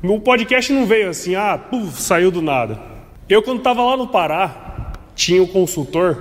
o 0.03 0.21
podcast 0.21 0.73
não 0.73 0.87
veio 0.87 1.11
assim, 1.11 1.35
ah, 1.35 1.59
puf, 1.59 2.01
saiu 2.01 2.31
do 2.31 2.41
nada. 2.41 2.90
Eu, 3.31 3.41
quando 3.43 3.59
estava 3.59 3.81
lá 3.85 3.97
no 3.97 4.09
Pará, 4.09 4.93
tinha 5.15 5.41
um 5.41 5.47
consultor 5.47 6.21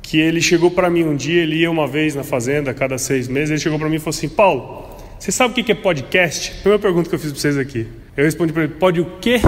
que 0.00 0.18
ele 0.18 0.40
chegou 0.40 0.70
para 0.70 0.88
mim 0.88 1.04
um 1.04 1.14
dia, 1.14 1.42
ele 1.42 1.56
ia 1.56 1.70
uma 1.70 1.86
vez 1.86 2.14
na 2.14 2.24
fazenda, 2.24 2.70
a 2.70 2.74
cada 2.74 2.96
seis 2.96 3.28
meses, 3.28 3.50
ele 3.50 3.60
chegou 3.60 3.78
para 3.78 3.86
mim 3.86 3.96
e 3.96 3.98
falou 3.98 4.16
assim: 4.16 4.30
Paulo, 4.30 4.88
você 5.18 5.30
sabe 5.30 5.60
o 5.60 5.62
que 5.62 5.70
é 5.70 5.74
podcast? 5.74 6.52
Primeira 6.62 6.80
pergunta 6.80 7.06
que 7.06 7.14
eu 7.14 7.18
fiz 7.18 7.32
para 7.32 7.38
vocês 7.38 7.58
aqui. 7.58 7.86
Eu 8.16 8.24
respondi 8.24 8.50
para 8.54 8.64
ele: 8.64 8.72
pode 8.72 8.98
o 8.98 9.04
quê? 9.20 9.42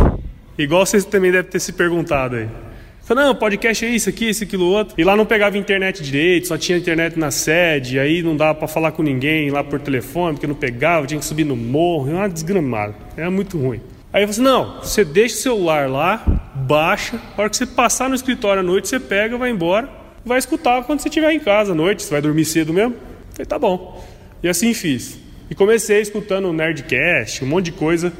Igual 0.59 0.85
vocês 0.85 1.07
também 1.07 1.33
devem 1.33 1.51
ter 1.51 1.59
se 1.59 1.73
perguntado 1.73 2.37
aí. 2.37 2.47
Falei, 3.01 3.25
não, 3.25 3.35
podcast 3.35 3.83
é 3.83 3.89
isso 3.89 4.11
aqui, 4.11 4.29
isso, 4.29 4.45
aquilo, 4.45 4.67
outro. 4.67 4.95
E 4.99 5.03
lá 5.03 5.17
não 5.17 5.25
pegava 5.25 5.57
internet 5.57 6.03
direito, 6.03 6.49
só 6.49 6.59
tinha 6.59 6.77
internet 6.77 7.19
na 7.19 7.31
sede, 7.31 7.99
aí 7.99 8.23
não 8.23 8.37
dava 8.37 8.57
para 8.57 8.69
falar 8.69 8.93
com 8.93 9.03
ninguém 9.03 9.51
lá 9.51 9.65
por 9.65 9.81
telefone, 9.81 10.35
porque 10.35 10.47
não 10.47 10.55
pegava, 10.55 11.07
tinha 11.07 11.19
que 11.19 11.25
subir 11.25 11.45
no 11.45 11.57
morro, 11.57 12.11
era 12.11 12.19
uma 12.19 12.29
desgramada, 12.29 12.95
era 13.17 13.31
muito 13.31 13.57
ruim. 13.57 13.81
Aí 14.13 14.23
falei 14.23 14.31
assim, 14.31 14.43
não, 14.43 14.81
você 14.81 15.05
deixa 15.05 15.37
o 15.37 15.39
celular 15.39 15.89
lá, 15.89 16.53
baixa, 16.55 17.21
a 17.37 17.41
hora 17.41 17.51
que 17.51 17.57
você 17.57 17.67
passar 17.67 18.09
no 18.09 18.15
escritório 18.15 18.61
à 18.61 18.63
noite, 18.63 18.89
você 18.89 18.99
pega, 18.99 19.39
vai 19.39 19.51
embora, 19.51 19.89
vai 20.25 20.39
escutar 20.39 20.83
quando 20.83 21.01
você 21.01 21.09
estiver 21.09 21.33
em 21.33 21.39
casa 21.39 21.73
à 21.73 21.75
noite, 21.75 22.03
você 22.03 22.11
vai 22.11 22.21
dormir 22.21 22.45
cedo 22.45 22.73
mesmo? 22.73 22.97
Falei, 23.31 23.47
tá 23.47 23.57
bom. 23.57 24.05
E 24.43 24.49
assim 24.49 24.75
fiz. 24.75 25.17
E 25.49 25.55
comecei 25.55 26.01
escutando 26.01 26.49
o 26.49 26.53
Nerdcast, 26.53 27.45
um 27.45 27.47
monte 27.47 27.67
de 27.67 27.73
coisa 27.73 28.13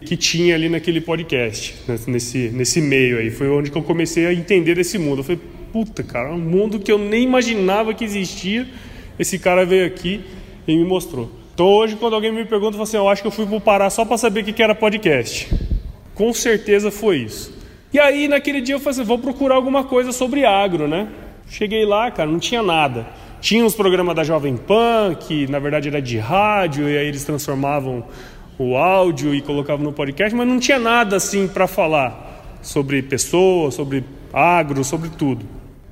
que 0.00 0.16
tinha 0.16 0.54
ali 0.54 0.68
naquele 0.68 1.00
podcast, 1.00 1.74
né, 1.88 1.98
nesse, 2.06 2.50
nesse 2.50 2.80
meio 2.80 3.18
aí. 3.18 3.30
Foi 3.30 3.48
onde 3.48 3.70
que 3.70 3.76
eu 3.76 3.82
comecei 3.82 4.26
a 4.26 4.32
entender 4.32 4.76
desse 4.76 4.96
mundo. 4.96 5.20
Eu 5.20 5.24
falei, 5.24 5.40
puta, 5.72 6.02
cara, 6.02 6.32
um 6.32 6.38
mundo 6.38 6.78
que 6.78 6.90
eu 6.90 6.98
nem 6.98 7.24
imaginava 7.24 7.94
que 7.94 8.04
existia. 8.04 8.66
Esse 9.18 9.38
cara 9.38 9.64
veio 9.64 9.86
aqui 9.86 10.20
e 10.66 10.76
me 10.76 10.84
mostrou. 10.84 11.41
Então 11.54 11.66
hoje, 11.66 11.96
quando 11.96 12.14
alguém 12.14 12.32
me 12.32 12.44
pergunta, 12.44 12.76
eu 12.76 12.82
assim, 12.82 12.96
eu 12.96 13.08
acho 13.08 13.22
que 13.22 13.28
eu 13.28 13.32
fui 13.32 13.46
pro 13.46 13.60
Pará 13.60 13.90
só 13.90 14.04
para 14.04 14.16
saber 14.16 14.40
o 14.40 14.44
que 14.44 14.62
era 14.62 14.74
podcast. 14.74 15.48
Com 16.14 16.32
certeza 16.32 16.90
foi 16.90 17.18
isso. 17.18 17.52
E 17.92 17.98
aí, 17.98 18.26
naquele 18.26 18.60
dia, 18.60 18.74
eu 18.74 18.80
falei 18.80 18.92
assim, 18.92 19.04
vou 19.04 19.18
procurar 19.18 19.56
alguma 19.56 19.84
coisa 19.84 20.12
sobre 20.12 20.46
agro, 20.46 20.88
né? 20.88 21.08
Cheguei 21.46 21.84
lá, 21.84 22.10
cara, 22.10 22.30
não 22.30 22.38
tinha 22.38 22.62
nada. 22.62 23.06
Tinha 23.42 23.64
uns 23.64 23.74
programas 23.74 24.16
da 24.16 24.24
Jovem 24.24 24.56
Pan, 24.56 25.14
que 25.18 25.46
na 25.48 25.58
verdade 25.58 25.88
era 25.88 26.00
de 26.00 26.16
rádio, 26.16 26.88
e 26.88 26.96
aí 26.96 27.06
eles 27.06 27.24
transformavam 27.24 28.04
o 28.58 28.76
áudio 28.76 29.34
e 29.34 29.42
colocava 29.42 29.82
no 29.82 29.92
podcast, 29.92 30.34
mas 30.34 30.46
não 30.46 30.58
tinha 30.58 30.78
nada 30.78 31.16
assim 31.16 31.48
para 31.48 31.66
falar 31.66 32.58
sobre 32.62 33.02
pessoas, 33.02 33.74
sobre 33.74 34.04
agro, 34.32 34.84
sobre 34.84 35.10
tudo. 35.10 35.44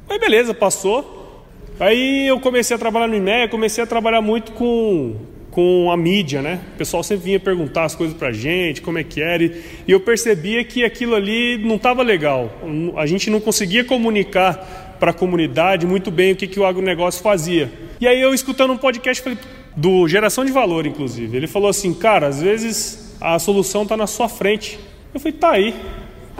Aí 0.08 0.18
beleza, 0.18 0.54
passou. 0.54 1.44
Aí 1.78 2.26
eu 2.26 2.38
comecei 2.40 2.76
a 2.76 2.78
trabalhar 2.78 3.08
no 3.08 3.16
IMEA, 3.16 3.48
comecei 3.48 3.82
a 3.82 3.86
trabalhar 3.86 4.22
muito 4.22 4.52
com, 4.52 5.16
com 5.50 5.90
a 5.90 5.96
mídia, 5.96 6.40
né? 6.40 6.60
O 6.74 6.78
pessoal 6.78 7.02
sempre 7.02 7.24
vinha 7.24 7.40
perguntar 7.40 7.84
as 7.84 7.94
coisas 7.94 8.16
pra 8.16 8.32
gente, 8.32 8.80
como 8.80 8.98
é 8.98 9.04
que 9.04 9.20
era, 9.20 9.42
e 9.42 9.52
eu 9.88 10.00
percebia 10.00 10.62
que 10.64 10.84
aquilo 10.84 11.14
ali 11.14 11.58
não 11.58 11.76
estava 11.76 12.02
legal. 12.02 12.52
A 12.96 13.06
gente 13.06 13.30
não 13.30 13.40
conseguia 13.40 13.84
comunicar 13.84 14.96
para 15.00 15.10
a 15.10 15.14
comunidade 15.14 15.86
muito 15.86 16.10
bem 16.10 16.32
o 16.32 16.36
que, 16.36 16.46
que 16.46 16.60
o 16.60 16.64
agronegócio 16.64 17.22
fazia. 17.22 17.72
E 18.00 18.06
aí 18.06 18.20
eu 18.20 18.32
escutando 18.32 18.72
um 18.72 18.76
podcast, 18.76 19.22
falei, 19.22 19.38
do 19.76 20.06
Geração 20.06 20.44
de 20.44 20.52
Valor, 20.52 20.86
inclusive. 20.86 21.36
Ele 21.36 21.46
falou 21.46 21.68
assim, 21.68 21.92
cara, 21.94 22.28
às 22.28 22.40
vezes 22.40 23.16
a 23.20 23.38
solução 23.38 23.82
está 23.82 23.96
na 23.96 24.06
sua 24.06 24.28
frente. 24.28 24.78
Eu 25.12 25.18
falei, 25.18 25.36
tá 25.36 25.50
aí, 25.50 25.74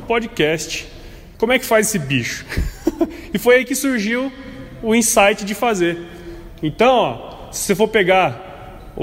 podcast. 0.06 0.86
Como 1.38 1.52
é 1.52 1.58
que 1.58 1.64
faz 1.64 1.88
esse 1.88 1.98
bicho? 1.98 2.44
e 3.32 3.38
foi 3.38 3.56
aí 3.56 3.64
que 3.64 3.74
surgiu 3.74 4.30
o 4.82 4.94
insight 4.94 5.44
de 5.44 5.54
fazer. 5.54 5.98
Então, 6.62 6.92
ó, 6.92 7.50
se 7.50 7.64
você 7.64 7.74
for 7.74 7.88
pegar 7.88 8.49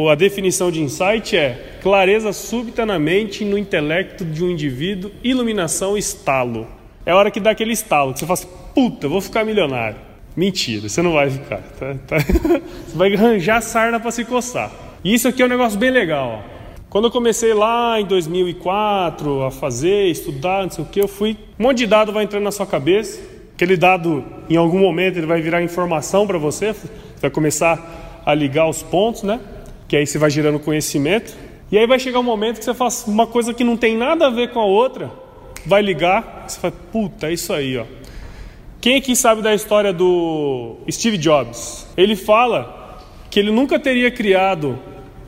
a 0.09 0.13
definição 0.13 0.69
de 0.69 0.79
insight 0.79 1.35
é 1.35 1.79
clareza 1.81 2.31
súbita 2.31 2.85
na 2.85 2.99
mente 2.99 3.43
no 3.43 3.57
intelecto 3.57 4.23
de 4.23 4.43
um 4.43 4.51
indivíduo, 4.51 5.09
iluminação, 5.23 5.97
estalo. 5.97 6.67
É 7.03 7.11
a 7.11 7.15
hora 7.15 7.31
que 7.31 7.39
dá 7.39 7.49
aquele 7.49 7.73
estalo, 7.73 8.13
que 8.13 8.19
você 8.19 8.25
fala 8.27 8.39
assim, 8.39 8.49
puta, 8.75 9.07
vou 9.07 9.19
ficar 9.19 9.43
milionário. 9.43 9.97
Mentira, 10.35 10.87
você 10.87 11.01
não 11.01 11.13
vai 11.13 11.31
ficar. 11.31 11.63
Tá? 11.79 11.95
Tá? 12.05 12.17
Você 12.85 12.95
vai 12.95 13.11
arranjar 13.11 13.59
sarna 13.59 13.99
para 13.99 14.11
se 14.11 14.23
coçar. 14.23 14.71
E 15.03 15.15
isso 15.15 15.27
aqui 15.27 15.41
é 15.41 15.45
um 15.45 15.49
negócio 15.49 15.79
bem 15.79 15.89
legal. 15.89 16.43
Ó. 16.43 16.57
Quando 16.91 17.05
eu 17.05 17.11
comecei 17.11 17.55
lá 17.55 17.99
em 17.99 18.05
2004 18.05 19.41
a 19.45 19.49
fazer, 19.49 20.11
estudar, 20.11 20.61
não 20.61 20.69
sei 20.69 20.83
o 20.83 20.87
que, 20.87 21.01
eu 21.01 21.07
fui. 21.07 21.35
Um 21.59 21.63
monte 21.63 21.79
de 21.79 21.87
dado 21.87 22.13
vai 22.13 22.23
entrando 22.23 22.43
na 22.43 22.51
sua 22.51 22.67
cabeça. 22.67 23.19
Aquele 23.55 23.75
dado, 23.75 24.23
em 24.47 24.57
algum 24.57 24.77
momento, 24.77 25.17
ele 25.17 25.25
vai 25.25 25.41
virar 25.41 25.63
informação 25.63 26.27
para 26.27 26.37
você. 26.37 26.71
Você 26.71 26.87
vai 27.19 27.31
começar 27.31 28.21
a 28.23 28.33
ligar 28.35 28.69
os 28.69 28.83
pontos, 28.83 29.23
né? 29.23 29.39
Que 29.87 29.95
aí 29.97 30.05
você 30.05 30.17
vai 30.17 30.29
gerando 30.29 30.59
conhecimento. 30.59 31.33
E 31.71 31.77
aí 31.77 31.85
vai 31.85 31.99
chegar 31.99 32.19
um 32.19 32.23
momento 32.23 32.59
que 32.59 32.65
você 32.65 32.73
faz 32.73 33.05
uma 33.07 33.27
coisa 33.27 33.53
que 33.53 33.63
não 33.63 33.75
tem 33.75 33.97
nada 33.97 34.27
a 34.27 34.29
ver 34.29 34.51
com 34.51 34.59
a 34.59 34.65
outra, 34.65 35.11
vai 35.65 35.81
ligar, 35.81 36.45
você 36.47 36.59
fala, 36.59 36.73
puta, 36.91 37.27
é 37.27 37.33
isso 37.33 37.51
aí, 37.51 37.77
ó. 37.77 37.83
Quem 38.79 38.95
aqui 38.95 39.15
sabe 39.15 39.41
da 39.41 39.53
história 39.53 39.91
do 39.91 40.77
Steve 40.89 41.17
Jobs? 41.17 41.85
Ele 41.97 42.15
fala 42.15 43.03
que 43.29 43.37
ele 43.37 43.51
nunca 43.51 43.77
teria 43.77 44.09
criado 44.09 44.79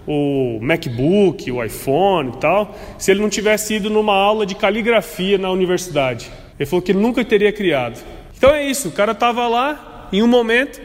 o 0.07 0.59
MacBook, 0.61 1.51
o 1.51 1.61
iPhone 1.61 2.29
e 2.29 2.37
tal, 2.37 2.73
se 2.97 3.11
ele 3.11 3.21
não 3.21 3.29
tivesse 3.29 3.75
ido 3.75 3.89
numa 3.89 4.15
aula 4.15 4.45
de 4.45 4.55
caligrafia 4.55 5.37
na 5.37 5.51
universidade. 5.51 6.31
Ele 6.57 6.65
falou 6.65 6.81
que 6.81 6.93
ele 6.93 6.99
nunca 6.99 7.23
teria 7.25 7.51
criado. 7.51 7.99
Então 8.37 8.51
é 8.51 8.65
isso, 8.65 8.87
o 8.87 8.91
cara 8.91 9.11
estava 9.11 9.45
lá 9.47 10.07
em 10.13 10.23
um 10.23 10.27
momento, 10.27 10.79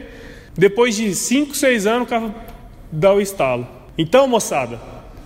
depois 0.57 0.95
de 0.97 1.15
5, 1.15 1.55
6 1.55 1.87
anos, 1.87 2.07
o 2.07 2.09
cara 2.09 2.35
dá 2.95 3.13
o 3.13 3.21
estalo. 3.21 3.67
Então, 3.97 4.27
moçada, 4.27 4.79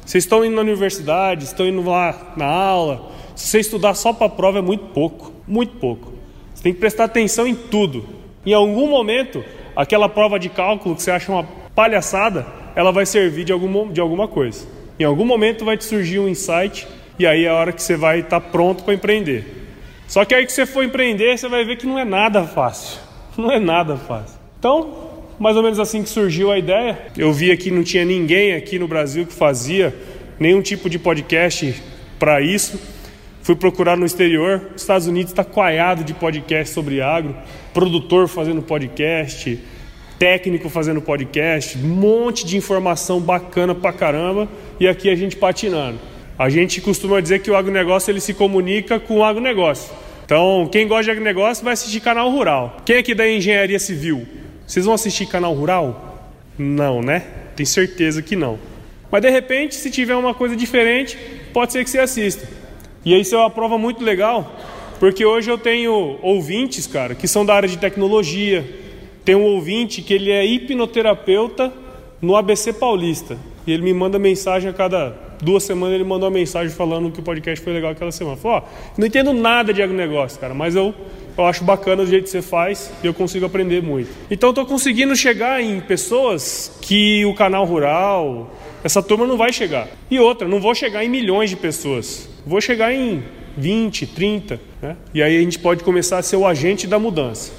vocês 0.05 0.23
estão 0.23 0.43
indo 0.43 0.55
na 0.55 0.61
universidade, 0.61 1.45
estão 1.45 1.67
indo 1.67 1.87
lá 1.87 2.33
na 2.35 2.45
aula, 2.45 3.11
se 3.35 3.47
você 3.47 3.59
estudar 3.59 3.93
só 3.93 4.11
para 4.11 4.27
a 4.27 4.29
prova 4.29 4.59
é 4.59 4.61
muito 4.61 4.85
pouco, 4.85 5.31
muito 5.47 5.77
pouco. 5.77 6.13
Você 6.53 6.63
tem 6.63 6.73
que 6.73 6.79
prestar 6.79 7.05
atenção 7.05 7.47
em 7.47 7.55
tudo. 7.55 8.05
Em 8.45 8.53
algum 8.53 8.89
momento, 8.89 9.43
aquela 9.75 10.09
prova 10.09 10.37
de 10.37 10.49
cálculo 10.49 10.95
que 10.95 11.01
você 11.01 11.11
acha 11.11 11.31
uma 11.31 11.47
palhaçada, 11.73 12.45
ela 12.75 12.91
vai 12.91 13.05
servir 13.05 13.45
de, 13.45 13.53
algum, 13.53 13.91
de 13.91 14.01
alguma 14.01 14.27
coisa. 14.27 14.67
Em 14.99 15.03
algum 15.03 15.23
momento 15.23 15.63
vai 15.63 15.77
te 15.77 15.85
surgir 15.85 16.19
um 16.19 16.27
insight 16.27 16.87
e 17.17 17.25
aí 17.25 17.45
é 17.45 17.49
a 17.49 17.53
hora 17.53 17.71
que 17.71 17.81
você 17.81 17.95
vai 17.95 18.19
estar 18.19 18.41
pronto 18.41 18.83
para 18.83 18.93
empreender. 18.93 19.67
Só 20.07 20.25
que 20.25 20.35
aí 20.35 20.45
que 20.45 20.51
você 20.51 20.65
for 20.65 20.83
empreender, 20.83 21.37
você 21.37 21.47
vai 21.47 21.63
ver 21.63 21.77
que 21.77 21.85
não 21.85 21.97
é 21.97 22.03
nada 22.03 22.43
fácil. 22.43 22.99
Não 23.37 23.49
é 23.51 23.59
nada 23.59 23.95
fácil. 23.95 24.37
Então, 24.57 25.08
mais 25.39 25.55
ou 25.55 25.63
menos 25.63 25.79
assim 25.79 26.03
que 26.03 26.09
surgiu 26.09 26.51
a 26.51 26.59
ideia. 26.59 26.99
Eu 27.17 27.31
vi 27.31 27.55
que 27.55 27.71
não 27.71 27.81
tinha 27.81 28.03
ninguém 28.03 28.53
aqui 28.53 28.77
no 28.77 28.87
Brasil 28.87 29.25
que 29.25 29.33
fazia 29.33 29.95
nenhum 30.37 30.61
tipo 30.61 30.89
de 30.89 30.99
podcast 30.99 31.81
para 32.19 32.41
isso. 32.41 32.79
Fui 33.41 33.55
procurar 33.55 33.95
no 33.95 34.05
exterior. 34.05 34.61
Os 34.75 34.81
Estados 34.81 35.07
Unidos 35.07 35.31
está 35.31 35.43
coalhado 35.43 36.03
de 36.03 36.13
podcast 36.13 36.73
sobre 36.73 37.01
agro, 37.01 37.33
produtor 37.73 38.27
fazendo 38.27 38.61
podcast, 38.61 39.57
técnico 40.19 40.67
fazendo 40.69 41.01
podcast, 41.01 41.77
um 41.77 41.87
monte 41.87 42.45
de 42.45 42.57
informação 42.57 43.21
bacana 43.21 43.73
pra 43.73 43.93
caramba. 43.93 44.47
E 44.77 44.87
aqui 44.87 45.09
a 45.09 45.15
gente 45.15 45.37
patinando. 45.37 45.97
A 46.37 46.49
gente 46.49 46.81
costuma 46.81 47.21
dizer 47.21 47.39
que 47.39 47.49
o 47.49 47.55
agronegócio 47.55 48.11
ele 48.11 48.19
se 48.19 48.33
comunica 48.33 48.99
com 48.99 49.19
o 49.19 49.23
agronegócio. 49.23 49.93
Então, 50.25 50.69
quem 50.71 50.87
gosta 50.87 51.05
de 51.05 51.11
agronegócio 51.11 51.63
vai 51.63 51.73
assistir 51.73 52.01
canal 52.01 52.29
rural. 52.29 52.77
Quem 52.85 52.97
aqui 52.97 53.15
da 53.15 53.29
engenharia 53.29 53.79
civil? 53.79 54.27
Vocês 54.69 54.85
vão 54.85 54.93
assistir 54.93 55.25
canal 55.25 55.51
rural? 55.55 56.29
Não, 56.55 57.01
né? 57.01 57.25
Tenho 57.55 57.65
certeza 57.65 58.21
que 58.21 58.35
não. 58.35 58.59
Mas 59.11 59.19
de 59.19 59.29
repente, 59.31 59.73
se 59.73 59.89
tiver 59.89 60.15
uma 60.15 60.35
coisa 60.35 60.55
diferente, 60.55 61.17
pode 61.51 61.73
ser 61.73 61.83
que 61.83 61.89
você 61.89 61.97
assista. 61.97 62.47
E 63.03 63.19
isso 63.19 63.33
é 63.33 63.39
uma 63.39 63.49
prova 63.49 63.79
muito 63.79 64.03
legal, 64.03 64.55
porque 64.99 65.25
hoje 65.25 65.49
eu 65.49 65.57
tenho 65.57 66.19
ouvintes, 66.21 66.85
cara, 66.85 67.15
que 67.15 67.27
são 67.27 67.43
da 67.43 67.55
área 67.55 67.67
de 67.67 67.79
tecnologia. 67.79 68.63
Tem 69.25 69.33
um 69.33 69.41
ouvinte 69.41 70.03
que 70.03 70.13
ele 70.13 70.29
é 70.29 70.45
hipnoterapeuta 70.45 71.73
no 72.21 72.35
ABC 72.35 72.71
Paulista. 72.71 73.39
E 73.65 73.71
ele 73.71 73.81
me 73.81 73.93
manda 73.93 74.19
mensagem 74.19 74.69
a 74.69 74.73
cada 74.73 75.29
duas 75.41 75.63
semanas 75.63 75.95
ele 75.95 76.03
mandou 76.03 76.27
uma 76.29 76.33
mensagem 76.33 76.69
falando 76.69 77.11
que 77.11 77.19
o 77.19 77.23
podcast 77.23 77.63
foi 77.63 77.73
legal 77.73 77.91
aquela 77.91 78.11
semana. 78.11 78.37
Falou, 78.37 78.57
ó, 78.57 78.63
não 78.97 79.07
entendo 79.07 79.33
nada 79.33 79.73
de 79.73 79.81
agronegócio, 79.81 80.39
cara, 80.39 80.53
mas 80.53 80.75
eu, 80.75 80.93
eu 81.41 81.45
acho 81.47 81.63
bacana 81.63 82.03
o 82.03 82.05
jeito 82.05 82.25
que 82.25 82.29
você 82.29 82.41
faz 82.41 82.91
e 83.03 83.07
eu 83.07 83.13
consigo 83.13 83.45
aprender 83.45 83.81
muito. 83.81 84.09
Então 84.29 84.49
estou 84.49 84.65
conseguindo 84.65 85.15
chegar 85.15 85.61
em 85.61 85.79
pessoas 85.79 86.77
que 86.81 87.25
o 87.25 87.33
canal 87.33 87.65
rural, 87.65 88.55
essa 88.83 89.01
turma 89.01 89.25
não 89.25 89.37
vai 89.37 89.51
chegar. 89.51 89.87
E 90.09 90.19
outra, 90.19 90.47
não 90.47 90.59
vou 90.59 90.75
chegar 90.75 91.03
em 91.03 91.09
milhões 91.09 91.49
de 91.49 91.55
pessoas. 91.55 92.29
Vou 92.45 92.61
chegar 92.61 92.93
em 92.93 93.23
20, 93.57 94.07
30, 94.07 94.59
né? 94.81 94.95
E 95.13 95.21
aí 95.21 95.37
a 95.37 95.41
gente 95.41 95.59
pode 95.59 95.83
começar 95.83 96.17
a 96.17 96.21
ser 96.21 96.35
o 96.35 96.45
agente 96.45 96.87
da 96.87 96.99
mudança. 96.99 97.51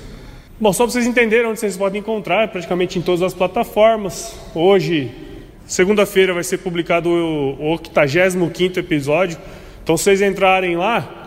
Bom, 0.60 0.72
só 0.72 0.84
para 0.84 0.92
vocês 0.92 1.06
entenderem 1.06 1.46
onde 1.46 1.58
vocês 1.58 1.76
podem 1.76 2.00
encontrar, 2.00 2.48
praticamente 2.48 2.98
em 2.98 3.02
todas 3.02 3.22
as 3.22 3.32
plataformas. 3.32 4.34
Hoje 4.54 5.10
Segunda-feira 5.70 6.34
vai 6.34 6.42
ser 6.42 6.58
publicado 6.58 7.08
o 7.08 7.70
85 7.70 8.80
episódio. 8.80 9.38
Então, 9.80 9.96
se 9.96 10.02
vocês 10.02 10.20
entrarem 10.20 10.76
lá, 10.76 11.19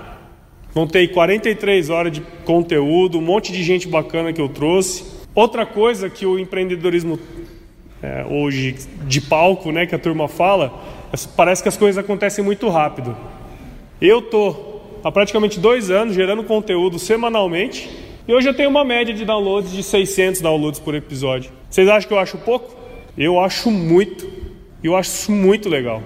ter 0.87 1.07
43 1.09 1.89
horas 1.89 2.11
de 2.11 2.21
conteúdo, 2.43 3.19
um 3.19 3.21
monte 3.21 3.51
de 3.51 3.63
gente 3.63 3.87
bacana 3.87 4.33
que 4.33 4.41
eu 4.41 4.49
trouxe. 4.49 5.03
Outra 5.35 5.65
coisa 5.65 6.09
que 6.09 6.25
o 6.25 6.39
empreendedorismo 6.39 7.19
é, 8.01 8.25
hoje 8.29 8.75
de 9.07 9.21
palco, 9.21 9.71
né, 9.71 9.85
que 9.85 9.95
a 9.95 9.99
turma 9.99 10.27
fala, 10.27 10.73
é, 11.13 11.17
parece 11.35 11.61
que 11.61 11.69
as 11.69 11.77
coisas 11.77 12.03
acontecem 12.03 12.43
muito 12.43 12.67
rápido. 12.69 13.15
Eu 14.01 14.21
tô 14.21 14.81
há 15.03 15.11
praticamente 15.11 15.59
dois 15.59 15.91
anos 15.91 16.15
gerando 16.15 16.43
conteúdo 16.43 16.97
semanalmente 16.97 17.89
e 18.27 18.33
hoje 18.33 18.47
eu 18.47 18.53
tenho 18.53 18.69
uma 18.69 18.83
média 18.83 19.13
de 19.13 19.25
downloads 19.25 19.71
de 19.71 19.83
600 19.83 20.41
downloads 20.41 20.79
por 20.79 20.95
episódio. 20.95 21.51
Vocês 21.69 21.87
acham 21.87 22.07
que 22.07 22.13
eu 22.13 22.19
acho 22.19 22.37
pouco? 22.37 22.75
Eu 23.17 23.39
acho 23.39 23.69
muito. 23.69 24.27
Eu 24.83 24.95
acho 24.95 25.31
muito 25.31 25.69
legal. 25.69 26.01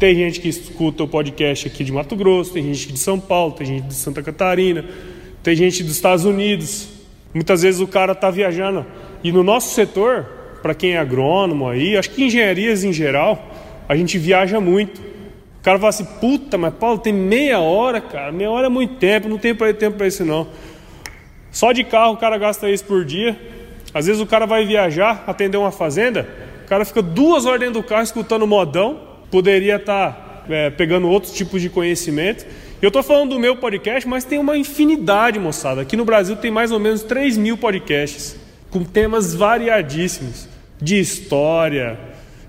Tem 0.00 0.14
gente 0.14 0.40
que 0.40 0.48
escuta 0.48 1.04
o 1.04 1.06
podcast 1.06 1.68
aqui 1.68 1.84
de 1.84 1.92
Mato 1.92 2.16
Grosso, 2.16 2.54
tem 2.54 2.62
gente 2.62 2.90
de 2.90 2.98
São 2.98 3.20
Paulo, 3.20 3.52
tem 3.52 3.66
gente 3.66 3.82
de 3.84 3.92
Santa 3.92 4.22
Catarina, 4.22 4.82
tem 5.42 5.54
gente 5.54 5.82
dos 5.82 5.92
Estados 5.92 6.24
Unidos. 6.24 6.88
Muitas 7.34 7.60
vezes 7.60 7.82
o 7.82 7.86
cara 7.86 8.12
está 8.12 8.30
viajando. 8.30 8.86
E 9.22 9.30
no 9.30 9.42
nosso 9.42 9.74
setor, 9.74 10.24
para 10.62 10.72
quem 10.72 10.92
é 10.92 10.98
agrônomo 10.98 11.68
aí, 11.68 11.98
acho 11.98 12.08
que 12.12 12.24
engenharias 12.24 12.82
em 12.82 12.94
geral, 12.94 13.46
a 13.86 13.94
gente 13.94 14.16
viaja 14.16 14.58
muito. 14.58 15.02
O 15.02 15.62
cara 15.62 15.78
fala 15.78 15.90
assim, 15.90 16.06
puta, 16.18 16.56
mas 16.56 16.72
Paulo, 16.72 16.96
tem 16.96 17.12
meia 17.12 17.60
hora, 17.60 18.00
cara. 18.00 18.32
Meia 18.32 18.50
hora 18.50 18.68
é 18.68 18.70
muito 18.70 18.94
tempo, 18.94 19.28
não 19.28 19.36
tem 19.36 19.54
tempo 19.54 19.98
para 19.98 20.06
isso 20.06 20.24
não. 20.24 20.48
Só 21.50 21.72
de 21.72 21.84
carro 21.84 22.14
o 22.14 22.16
cara 22.16 22.38
gasta 22.38 22.70
isso 22.70 22.86
por 22.86 23.04
dia. 23.04 23.38
Às 23.92 24.06
vezes 24.06 24.22
o 24.22 24.26
cara 24.26 24.46
vai 24.46 24.64
viajar, 24.64 25.24
atender 25.26 25.58
uma 25.58 25.70
fazenda, 25.70 26.26
o 26.64 26.68
cara 26.70 26.86
fica 26.86 27.02
duas 27.02 27.44
horas 27.44 27.60
dentro 27.60 27.82
do 27.82 27.86
carro 27.86 28.02
escutando 28.02 28.46
modão, 28.46 29.09
poderia 29.30 29.76
estar 29.76 30.12
tá, 30.12 30.44
é, 30.48 30.70
pegando 30.70 31.08
outros 31.08 31.32
tipos 31.32 31.62
de 31.62 31.68
conhecimento. 31.68 32.46
Eu 32.82 32.88
estou 32.88 33.02
falando 33.02 33.30
do 33.30 33.38
meu 33.38 33.56
podcast, 33.56 34.08
mas 34.08 34.24
tem 34.24 34.38
uma 34.38 34.56
infinidade, 34.56 35.38
moçada. 35.38 35.82
Aqui 35.82 35.96
no 35.96 36.04
Brasil 36.04 36.36
tem 36.36 36.50
mais 36.50 36.72
ou 36.72 36.78
menos 36.78 37.02
3 37.02 37.36
mil 37.36 37.56
podcasts, 37.56 38.36
com 38.70 38.82
temas 38.84 39.34
variadíssimos, 39.34 40.48
de 40.80 40.98
história, 40.98 41.98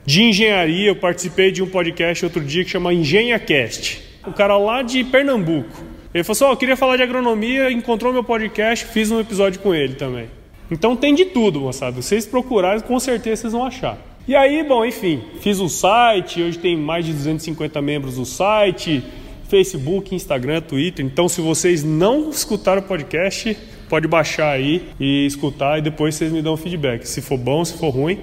de 0.05 0.23
engenharia. 0.23 0.87
Eu 0.87 0.95
participei 0.95 1.51
de 1.51 1.61
um 1.61 1.67
podcast 1.67 2.23
outro 2.23 2.41
dia 2.41 2.63
que 2.63 2.69
chama 2.69 2.93
EngenhaCast. 2.93 4.01
O 4.25 4.31
cara 4.31 4.57
lá 4.57 4.81
de 4.81 5.03
Pernambuco. 5.03 5.83
Ele 6.13 6.23
falou 6.23 6.33
assim: 6.33 6.43
oh, 6.45 6.53
eu 6.53 6.57
queria 6.57 6.77
falar 6.77 6.97
de 6.97 7.03
agronomia, 7.03 7.71
encontrou 7.71 8.13
meu 8.13 8.23
podcast, 8.23 8.85
fiz 8.85 9.11
um 9.11 9.19
episódio 9.19 9.59
com 9.59 9.73
ele 9.73 9.95
também. 9.95 10.29
Então 10.69 10.95
tem 10.95 11.13
de 11.13 11.25
tudo, 11.25 11.59
moçada. 11.59 12.01
Vocês 12.01 12.25
procurarem, 12.25 12.81
com 12.81 12.97
certeza 12.99 13.41
vocês 13.41 13.53
vão 13.53 13.65
achar. 13.65 13.97
E 14.31 14.35
aí, 14.37 14.63
bom, 14.63 14.85
enfim, 14.85 15.21
fiz 15.41 15.59
o 15.59 15.67
site, 15.67 16.41
hoje 16.41 16.57
tem 16.57 16.77
mais 16.77 17.05
de 17.05 17.11
250 17.11 17.81
membros 17.81 18.15
do 18.15 18.23
site, 18.23 19.03
Facebook, 19.49 20.15
Instagram, 20.15 20.61
Twitter. 20.61 21.05
Então, 21.05 21.27
se 21.27 21.41
vocês 21.41 21.83
não 21.83 22.29
escutaram 22.29 22.81
o 22.81 22.85
podcast, 22.85 23.57
pode 23.89 24.07
baixar 24.07 24.53
aí 24.53 24.83
e 24.97 25.25
escutar 25.25 25.79
e 25.79 25.81
depois 25.81 26.15
vocês 26.15 26.31
me 26.31 26.41
dão 26.41 26.55
feedback. 26.55 27.03
Se 27.03 27.21
for 27.21 27.37
bom, 27.37 27.65
se 27.65 27.77
for 27.77 27.89
ruim, 27.89 28.19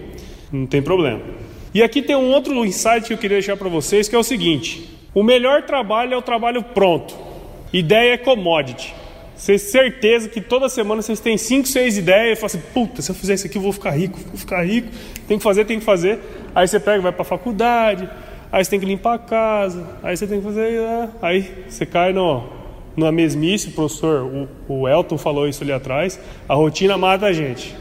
não 0.51 0.64
tem 0.64 0.81
problema. 0.81 1.21
E 1.75 1.83
aqui 1.83 2.01
tem 2.01 2.16
um 2.16 2.33
outro 2.33 2.64
insight 2.64 3.07
que 3.07 3.12
eu 3.12 3.18
queria 3.18 3.37
deixar 3.37 3.59
para 3.59 3.68
vocês, 3.68 4.09
que 4.09 4.16
é 4.16 4.18
o 4.18 4.23
seguinte: 4.23 4.88
o 5.12 5.23
melhor 5.23 5.64
trabalho 5.64 6.14
é 6.14 6.16
o 6.16 6.23
trabalho 6.23 6.62
pronto. 6.62 7.14
Ideia 7.71 8.14
é 8.14 8.16
commodity. 8.16 8.94
Vocês 9.38 9.62
certeza 9.62 10.29
que 10.29 10.40
toda 10.40 10.68
semana 10.68 11.01
vocês 11.01 11.20
têm 11.20 11.38
5, 11.38 11.68
6 11.68 11.96
ideias 11.96 12.37
e 12.37 12.40
falam 12.40 12.46
assim, 12.46 12.72
puta, 12.74 13.01
se 13.01 13.09
eu 13.09 13.14
fizer 13.14 13.35
isso 13.35 13.46
aqui 13.46 13.57
eu 13.57 13.62
vou 13.62 13.72
ficar 13.72 13.92
rico, 13.92 14.18
vou 14.18 14.37
ficar 14.37 14.66
rico, 14.66 14.88
tem 15.29 15.38
que 15.38 15.44
fazer, 15.44 15.64
tem 15.64 15.79
que 15.79 15.85
fazer. 15.85 16.18
Aí 16.53 16.66
você 16.66 16.81
pega, 16.81 17.01
vai 17.01 17.12
para 17.12 17.22
a 17.22 17.24
faculdade, 17.24 18.11
aí 18.51 18.64
você 18.64 18.68
tem 18.68 18.81
que 18.81 18.87
limpar 18.87 19.14
a 19.14 19.18
casa, 19.18 19.87
aí 20.03 20.16
você 20.16 20.27
tem 20.27 20.40
que 20.40 20.44
fazer, 20.44 20.81
né? 20.81 21.11
aí 21.22 21.53
você 21.68 21.87
cai 21.87 22.12
no, 22.12 22.48
numa 22.96 23.12
mesmice, 23.12 23.68
o 23.68 23.72
professor, 23.72 24.24
o, 24.24 24.48
o 24.81 24.88
Elton 24.88 25.16
falou 25.16 25.48
isso 25.48 25.62
ali 25.62 25.72
atrás, 25.72 26.18
a 26.48 26.57
rotina 26.57 26.98
mata 26.98 27.27
a 27.27 27.33
gente. 27.33 27.77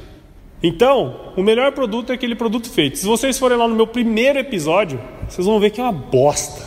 Então, 0.62 1.34
o 1.36 1.42
melhor 1.42 1.72
produto 1.72 2.12
é 2.12 2.16
aquele 2.16 2.36
produto 2.36 2.70
feito. 2.70 3.00
Se 3.00 3.06
vocês 3.08 3.38
forem 3.40 3.58
lá 3.58 3.68
no 3.68 3.76
meu 3.76 3.88
primeiro 3.88 4.38
episódio, 4.38 5.02
vocês 5.28 5.48
vão 5.48 5.60
ver 5.60 5.72
que 5.72 5.82
é 5.82 5.84
uma 5.84 5.92
bosta. 5.92 6.62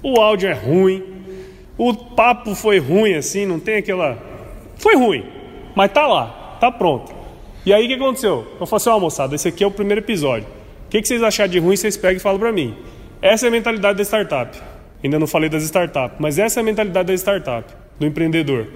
O 0.00 0.20
áudio 0.20 0.48
é 0.48 0.52
ruim, 0.52 1.11
o 1.76 1.94
papo 1.94 2.54
foi 2.54 2.78
ruim 2.78 3.14
assim, 3.14 3.46
não 3.46 3.58
tem 3.58 3.76
aquela. 3.76 4.18
Foi 4.76 4.94
ruim, 4.96 5.24
mas 5.74 5.92
tá 5.92 6.06
lá, 6.06 6.56
tá 6.60 6.70
pronto. 6.70 7.14
E 7.64 7.72
aí 7.72 7.84
o 7.84 7.88
que 7.88 7.94
aconteceu? 7.94 8.46
Eu 8.60 8.66
falei 8.66 8.76
assim: 8.76 8.90
ó, 8.90 8.96
oh, 8.96 9.00
moçada, 9.00 9.34
esse 9.34 9.48
aqui 9.48 9.62
é 9.64 9.66
o 9.66 9.70
primeiro 9.70 10.00
episódio. 10.00 10.46
O 10.86 10.90
que, 10.90 11.02
vocês 11.04 11.22
acharam 11.22 11.50
de 11.50 11.58
ruim, 11.58 11.76
vocês 11.76 11.96
pegam 11.96 12.16
e 12.16 12.20
falam 12.20 12.38
para 12.38 12.52
mim. 12.52 12.76
Essa 13.20 13.46
é 13.46 13.48
a 13.48 13.50
mentalidade 13.50 13.96
da 13.96 14.04
startup. 14.04 14.58
Ainda 15.02 15.18
não 15.18 15.26
falei 15.26 15.48
das 15.48 15.62
startups, 15.64 16.16
mas 16.20 16.38
essa 16.38 16.60
é 16.60 16.62
a 16.62 16.64
mentalidade 16.64 17.08
da 17.08 17.14
startup, 17.14 17.72
do 17.98 18.06
empreendedor. 18.06 18.66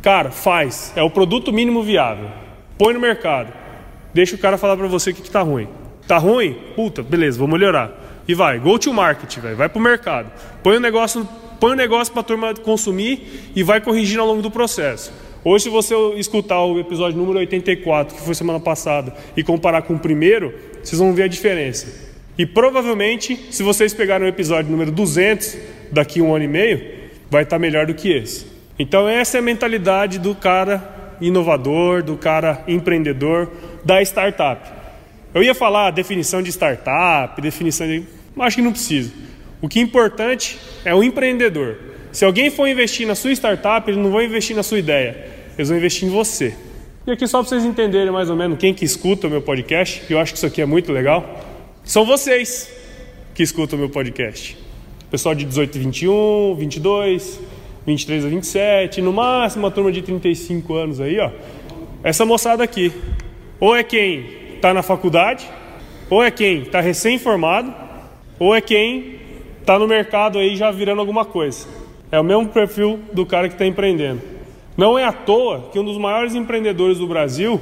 Cara, 0.00 0.30
faz. 0.30 0.92
É 0.96 1.02
o 1.02 1.10
produto 1.10 1.52
mínimo 1.52 1.82
viável. 1.82 2.30
Põe 2.78 2.94
no 2.94 3.00
mercado. 3.00 3.52
Deixa 4.14 4.34
o 4.34 4.38
cara 4.38 4.56
falar 4.56 4.76
para 4.76 4.86
você 4.86 5.10
o 5.10 5.14
que, 5.14 5.22
que 5.22 5.30
tá 5.30 5.42
ruim. 5.42 5.68
Tá 6.06 6.16
ruim? 6.16 6.56
Puta, 6.74 7.02
beleza, 7.02 7.38
vou 7.38 7.46
melhorar. 7.46 7.90
E 8.26 8.34
vai, 8.34 8.58
go 8.58 8.78
to 8.78 8.92
market, 8.92 9.38
véio. 9.38 9.56
vai 9.56 9.68
pro 9.68 9.80
mercado. 9.80 10.30
Põe 10.62 10.76
o 10.76 10.80
negócio 10.80 11.28
põe 11.60 11.72
o 11.72 11.76
negócio 11.76 12.12
para 12.12 12.20
a 12.20 12.24
turma 12.24 12.54
consumir 12.54 13.50
e 13.54 13.62
vai 13.62 13.80
corrigindo 13.80 14.20
ao 14.20 14.26
longo 14.26 14.42
do 14.42 14.50
processo. 14.50 15.12
Hoje, 15.44 15.64
se 15.64 15.70
você 15.70 15.94
escutar 16.16 16.62
o 16.62 16.78
episódio 16.78 17.18
número 17.18 17.38
84, 17.38 18.16
que 18.16 18.22
foi 18.22 18.34
semana 18.34 18.60
passada, 18.60 19.14
e 19.36 19.42
comparar 19.42 19.82
com 19.82 19.94
o 19.94 19.98
primeiro, 19.98 20.52
vocês 20.82 20.98
vão 20.98 21.12
ver 21.12 21.24
a 21.24 21.28
diferença. 21.28 21.86
E 22.36 22.44
provavelmente, 22.44 23.38
se 23.50 23.62
vocês 23.62 23.94
pegarem 23.94 24.26
o 24.26 24.28
episódio 24.28 24.70
número 24.70 24.90
200, 24.90 25.56
daqui 25.90 26.20
a 26.20 26.22
um 26.22 26.34
ano 26.34 26.44
e 26.44 26.48
meio, 26.48 26.80
vai 27.30 27.44
estar 27.44 27.58
melhor 27.58 27.86
do 27.86 27.94
que 27.94 28.12
esse. 28.12 28.46
Então, 28.78 29.08
essa 29.08 29.38
é 29.38 29.40
a 29.40 29.42
mentalidade 29.42 30.18
do 30.18 30.34
cara 30.34 31.16
inovador, 31.20 32.02
do 32.02 32.16
cara 32.16 32.62
empreendedor, 32.68 33.50
da 33.84 34.00
startup. 34.02 34.70
Eu 35.34 35.42
ia 35.42 35.54
falar 35.54 35.90
definição 35.90 36.42
de 36.42 36.50
startup, 36.50 37.40
definição 37.40 37.86
de. 37.86 38.04
Acho 38.38 38.56
que 38.56 38.62
não 38.62 38.72
precisa. 38.72 39.12
O 39.60 39.68
que 39.68 39.80
é 39.80 39.82
importante 39.82 40.58
é 40.84 40.94
o 40.94 41.02
empreendedor. 41.02 41.76
Se 42.12 42.24
alguém 42.24 42.48
for 42.48 42.68
investir 42.68 43.06
na 43.06 43.14
sua 43.14 43.32
startup, 43.32 43.90
eles 43.90 44.00
não 44.00 44.10
vão 44.10 44.22
investir 44.22 44.54
na 44.54 44.62
sua 44.62 44.78
ideia, 44.78 45.26
eles 45.56 45.68
vão 45.68 45.76
investir 45.76 46.08
em 46.08 46.10
você. 46.10 46.54
E 47.06 47.10
aqui 47.10 47.26
só 47.26 47.40
para 47.40 47.48
vocês 47.48 47.64
entenderem 47.64 48.12
mais 48.12 48.30
ou 48.30 48.36
menos 48.36 48.58
quem 48.58 48.72
que 48.72 48.84
escuta 48.84 49.26
o 49.26 49.30
meu 49.30 49.42
podcast, 49.42 50.00
que 50.06 50.14
eu 50.14 50.18
acho 50.18 50.32
que 50.32 50.38
isso 50.38 50.46
aqui 50.46 50.62
é 50.62 50.66
muito 50.66 50.92
legal, 50.92 51.44
são 51.82 52.04
vocês 52.04 52.70
que 53.34 53.42
escutam 53.42 53.76
o 53.76 53.80
meu 53.80 53.90
podcast. 53.90 54.56
Pessoal 55.10 55.34
de 55.34 55.44
18 55.44 55.78
21, 55.78 56.54
22, 56.54 57.40
23 57.86 58.24
a 58.26 58.28
27, 58.28 59.02
no 59.02 59.12
máximo 59.12 59.64
uma 59.64 59.70
turma 59.70 59.90
de 59.90 60.02
35 60.02 60.74
anos 60.74 61.00
aí, 61.00 61.18
ó. 61.18 61.30
Essa 62.04 62.24
moçada 62.24 62.62
aqui, 62.62 62.92
ou 63.58 63.74
é 63.74 63.82
quem 63.82 64.54
está 64.54 64.72
na 64.72 64.82
faculdade, 64.82 65.48
ou 66.08 66.22
é 66.22 66.30
quem 66.30 66.62
está 66.62 66.80
recém-formado, 66.80 67.74
ou 68.38 68.54
é 68.54 68.60
quem 68.60 69.18
está 69.68 69.78
no 69.78 69.86
mercado 69.86 70.38
aí 70.38 70.56
já 70.56 70.70
virando 70.70 71.00
alguma 71.00 71.26
coisa. 71.26 71.68
É 72.10 72.18
o 72.18 72.24
mesmo 72.24 72.48
perfil 72.48 73.00
do 73.12 73.26
cara 73.26 73.48
que 73.48 73.54
está 73.54 73.66
empreendendo. 73.66 74.22
Não 74.74 74.98
é 74.98 75.04
à 75.04 75.12
toa 75.12 75.68
que 75.70 75.78
um 75.78 75.84
dos 75.84 75.98
maiores 75.98 76.34
empreendedores 76.34 76.96
do 76.96 77.06
Brasil, 77.06 77.60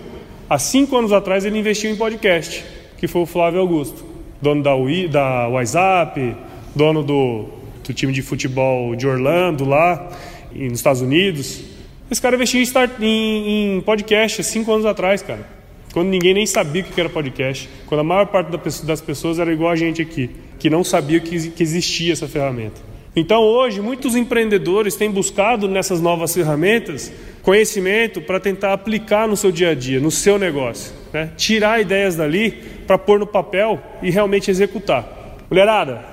há 0.48 0.56
cinco 0.56 0.96
anos 0.96 1.12
atrás, 1.12 1.44
ele 1.44 1.58
investiu 1.58 1.90
em 1.90 1.96
podcast, 1.96 2.64
que 2.96 3.08
foi 3.08 3.22
o 3.22 3.26
Flávio 3.26 3.58
Augusto, 3.58 4.04
dono 4.40 4.62
da, 4.62 4.76
UI, 4.76 5.08
da 5.08 5.48
WhatsApp, 5.48 6.36
dono 6.76 7.02
do 7.02 7.56
do 7.86 7.94
time 7.94 8.12
de 8.12 8.20
futebol 8.20 8.96
de 8.96 9.06
Orlando 9.06 9.64
lá, 9.64 10.10
nos 10.52 10.78
Estados 10.78 11.00
Unidos. 11.02 11.62
Esse 12.10 12.20
cara 12.20 12.34
investiu 12.34 12.60
em, 12.60 12.64
start, 12.64 12.90
em, 13.00 13.76
em 13.76 13.80
podcast 13.80 14.40
há 14.40 14.44
cinco 14.44 14.72
anos 14.72 14.84
atrás, 14.84 15.22
cara. 15.22 15.46
Quando 15.96 16.10
ninguém 16.10 16.34
nem 16.34 16.44
sabia 16.44 16.82
o 16.82 16.84
que 16.84 17.00
era 17.00 17.08
podcast. 17.08 17.70
Quando 17.86 18.00
a 18.00 18.04
maior 18.04 18.26
parte 18.26 18.50
das 18.84 19.00
pessoas 19.00 19.38
era 19.38 19.50
igual 19.50 19.70
a 19.70 19.76
gente 19.76 20.02
aqui, 20.02 20.28
que 20.58 20.68
não 20.68 20.84
sabia 20.84 21.18
que, 21.20 21.34
existia 21.58 22.12
essa 22.12 22.28
ferramenta. 22.28 22.82
Então 23.16 23.40
hoje, 23.40 23.80
muitos 23.80 24.14
empreendedores 24.14 24.94
têm 24.94 25.10
buscado 25.10 25.66
nessas 25.66 25.98
novas 25.98 26.34
ferramentas 26.34 27.10
conhecimento 27.40 28.20
para 28.20 28.38
tentar 28.38 28.74
aplicar 28.74 29.26
no 29.26 29.38
seu 29.38 29.50
dia 29.50 29.70
a 29.70 29.74
dia, 29.74 29.98
no 29.98 30.10
seu 30.10 30.38
negócio. 30.38 30.92
Né? 31.14 31.30
Tirar 31.34 31.80
ideias 31.80 32.14
dali 32.14 32.50
para 32.86 32.98
pôr 32.98 33.18
no 33.18 33.26
papel 33.26 33.80
e 34.02 34.10
realmente 34.10 34.50
executar. 34.50 35.38
Mulherada, 35.48 36.04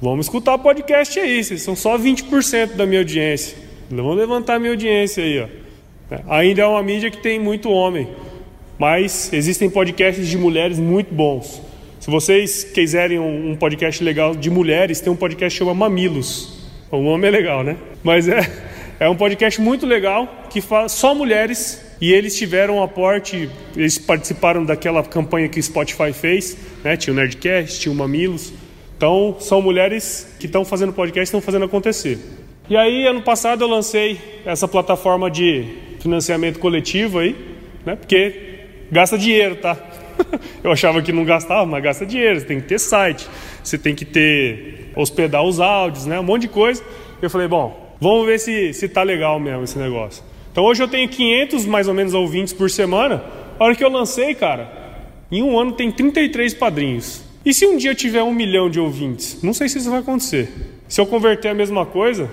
Vamos 0.00 0.24
escutar 0.24 0.54
o 0.54 0.58
podcast 0.60 1.20
aí, 1.20 1.44
vocês 1.44 1.60
são 1.60 1.76
só 1.76 1.98
20% 1.98 2.76
da 2.76 2.86
minha 2.86 3.00
audiência. 3.00 3.58
Vamos 3.90 4.16
levantar 4.16 4.54
a 4.54 4.58
minha 4.58 4.70
audiência 4.70 5.22
aí, 5.22 5.40
ó. 5.40 5.68
Ainda 6.28 6.62
é 6.62 6.66
uma 6.66 6.82
mídia 6.82 7.10
que 7.10 7.18
tem 7.18 7.38
muito 7.38 7.68
homem, 7.68 8.08
mas 8.78 9.32
existem 9.32 9.68
podcasts 9.68 10.28
de 10.28 10.38
mulheres 10.38 10.78
muito 10.78 11.12
bons. 11.12 11.60
Se 11.98 12.10
vocês 12.10 12.62
quiserem 12.62 13.18
um 13.18 13.56
podcast 13.56 14.02
legal 14.02 14.34
de 14.34 14.48
mulheres, 14.50 15.00
tem 15.00 15.12
um 15.12 15.16
podcast 15.16 15.58
que 15.58 15.64
chama 15.64 15.74
Mamilos. 15.74 16.70
O 16.90 17.02
nome 17.02 17.26
é 17.26 17.30
legal, 17.30 17.64
né? 17.64 17.76
Mas 18.02 18.28
é, 18.28 18.40
é 19.00 19.08
um 19.08 19.16
podcast 19.16 19.60
muito 19.60 19.84
legal 19.84 20.46
que 20.48 20.60
fala 20.60 20.88
só 20.88 21.14
mulheres 21.14 21.84
e 22.00 22.12
eles 22.12 22.36
tiveram 22.36 22.76
um 22.76 22.82
aporte, 22.82 23.50
eles 23.76 23.98
participaram 23.98 24.64
daquela 24.64 25.02
campanha 25.02 25.48
que 25.48 25.58
o 25.58 25.62
Spotify 25.62 26.12
fez, 26.12 26.56
né? 26.84 26.96
Tinha 26.96 27.12
o 27.12 27.16
Nerdcast, 27.16 27.80
tinha 27.80 27.92
o 27.92 27.94
Mamilos. 27.94 28.52
Então, 28.96 29.36
são 29.40 29.60
mulheres 29.60 30.34
que 30.38 30.46
estão 30.46 30.64
fazendo 30.64 30.92
podcast, 30.92 31.24
estão 31.24 31.40
fazendo 31.40 31.64
acontecer. 31.64 32.18
E 32.70 32.76
aí, 32.76 33.06
ano 33.06 33.22
passado, 33.22 33.64
eu 33.64 33.68
lancei 33.68 34.18
essa 34.46 34.68
plataforma 34.68 35.30
de 35.30 35.64
financiamento 36.00 36.58
coletivo 36.58 37.18
aí, 37.18 37.36
né? 37.84 37.96
Porque 37.96 38.47
gasta 38.90 39.18
dinheiro, 39.18 39.56
tá? 39.56 39.76
eu 40.62 40.72
achava 40.72 41.00
que 41.02 41.12
não 41.12 41.24
gastava, 41.24 41.64
mas 41.66 41.82
gasta 41.82 42.06
dinheiro. 42.06 42.40
Você 42.40 42.46
tem 42.46 42.60
que 42.60 42.66
ter 42.66 42.78
site, 42.78 43.26
você 43.62 43.78
tem 43.78 43.94
que 43.94 44.04
ter 44.04 44.92
hospedar 44.96 45.42
os 45.42 45.60
áudios, 45.60 46.06
né? 46.06 46.18
Um 46.18 46.24
monte 46.24 46.42
de 46.42 46.48
coisa. 46.48 46.82
Eu 47.20 47.30
falei, 47.30 47.48
bom, 47.48 47.96
vamos 48.00 48.26
ver 48.26 48.38
se 48.38 48.72
se 48.72 48.88
tá 48.88 49.02
legal 49.02 49.38
mesmo 49.38 49.64
esse 49.64 49.78
negócio. 49.78 50.22
Então 50.50 50.64
hoje 50.64 50.82
eu 50.82 50.88
tenho 50.88 51.08
500 51.08 51.66
mais 51.66 51.88
ou 51.88 51.94
menos 51.94 52.14
ouvintes 52.14 52.52
por 52.52 52.70
semana. 52.70 53.22
A 53.58 53.64
hora 53.64 53.74
que 53.74 53.84
eu 53.84 53.90
lancei, 53.90 54.34
cara, 54.34 54.70
em 55.30 55.42
um 55.42 55.58
ano 55.58 55.72
tem 55.72 55.90
33 55.90 56.54
padrinhos. 56.54 57.22
E 57.44 57.54
se 57.54 57.66
um 57.66 57.76
dia 57.76 57.92
eu 57.92 57.94
tiver 57.94 58.22
um 58.22 58.32
milhão 58.32 58.68
de 58.68 58.80
ouvintes? 58.80 59.42
Não 59.42 59.54
sei 59.54 59.68
se 59.68 59.78
isso 59.78 59.90
vai 59.90 60.00
acontecer. 60.00 60.48
Se 60.88 61.00
eu 61.00 61.06
converter 61.06 61.48
a 61.48 61.54
mesma 61.54 61.86
coisa, 61.86 62.28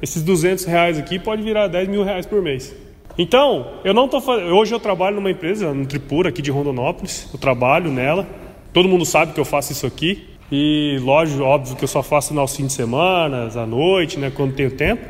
esses 0.00 0.22
200 0.22 0.64
reais 0.64 0.98
aqui 0.98 1.18
pode 1.18 1.42
virar 1.42 1.68
10 1.68 1.88
mil 1.88 2.02
reais 2.02 2.26
por 2.26 2.40
mês. 2.42 2.74
Então, 3.18 3.66
eu 3.82 3.94
não 3.94 4.08
tô 4.08 4.20
fazendo. 4.20 4.54
Hoje 4.54 4.74
eu 4.74 4.80
trabalho 4.80 5.16
numa 5.16 5.30
empresa, 5.30 5.72
no 5.72 5.86
Tripura, 5.86 6.28
aqui 6.28 6.42
de 6.42 6.50
Rondonópolis. 6.50 7.28
Eu 7.32 7.38
trabalho 7.38 7.90
nela. 7.90 8.26
Todo 8.72 8.88
mundo 8.88 9.06
sabe 9.06 9.32
que 9.32 9.40
eu 9.40 9.44
faço 9.44 9.72
isso 9.72 9.86
aqui. 9.86 10.28
E 10.52 10.98
lógico, 11.00 11.42
óbvio 11.42 11.76
que 11.76 11.84
eu 11.84 11.88
só 11.88 12.02
faço 12.02 12.34
nos 12.34 12.54
fins 12.54 12.68
de 12.68 12.72
semana, 12.74 13.48
à 13.54 13.66
noite, 13.66 14.18
né, 14.18 14.30
quando 14.34 14.54
tenho 14.54 14.70
tempo. 14.70 15.02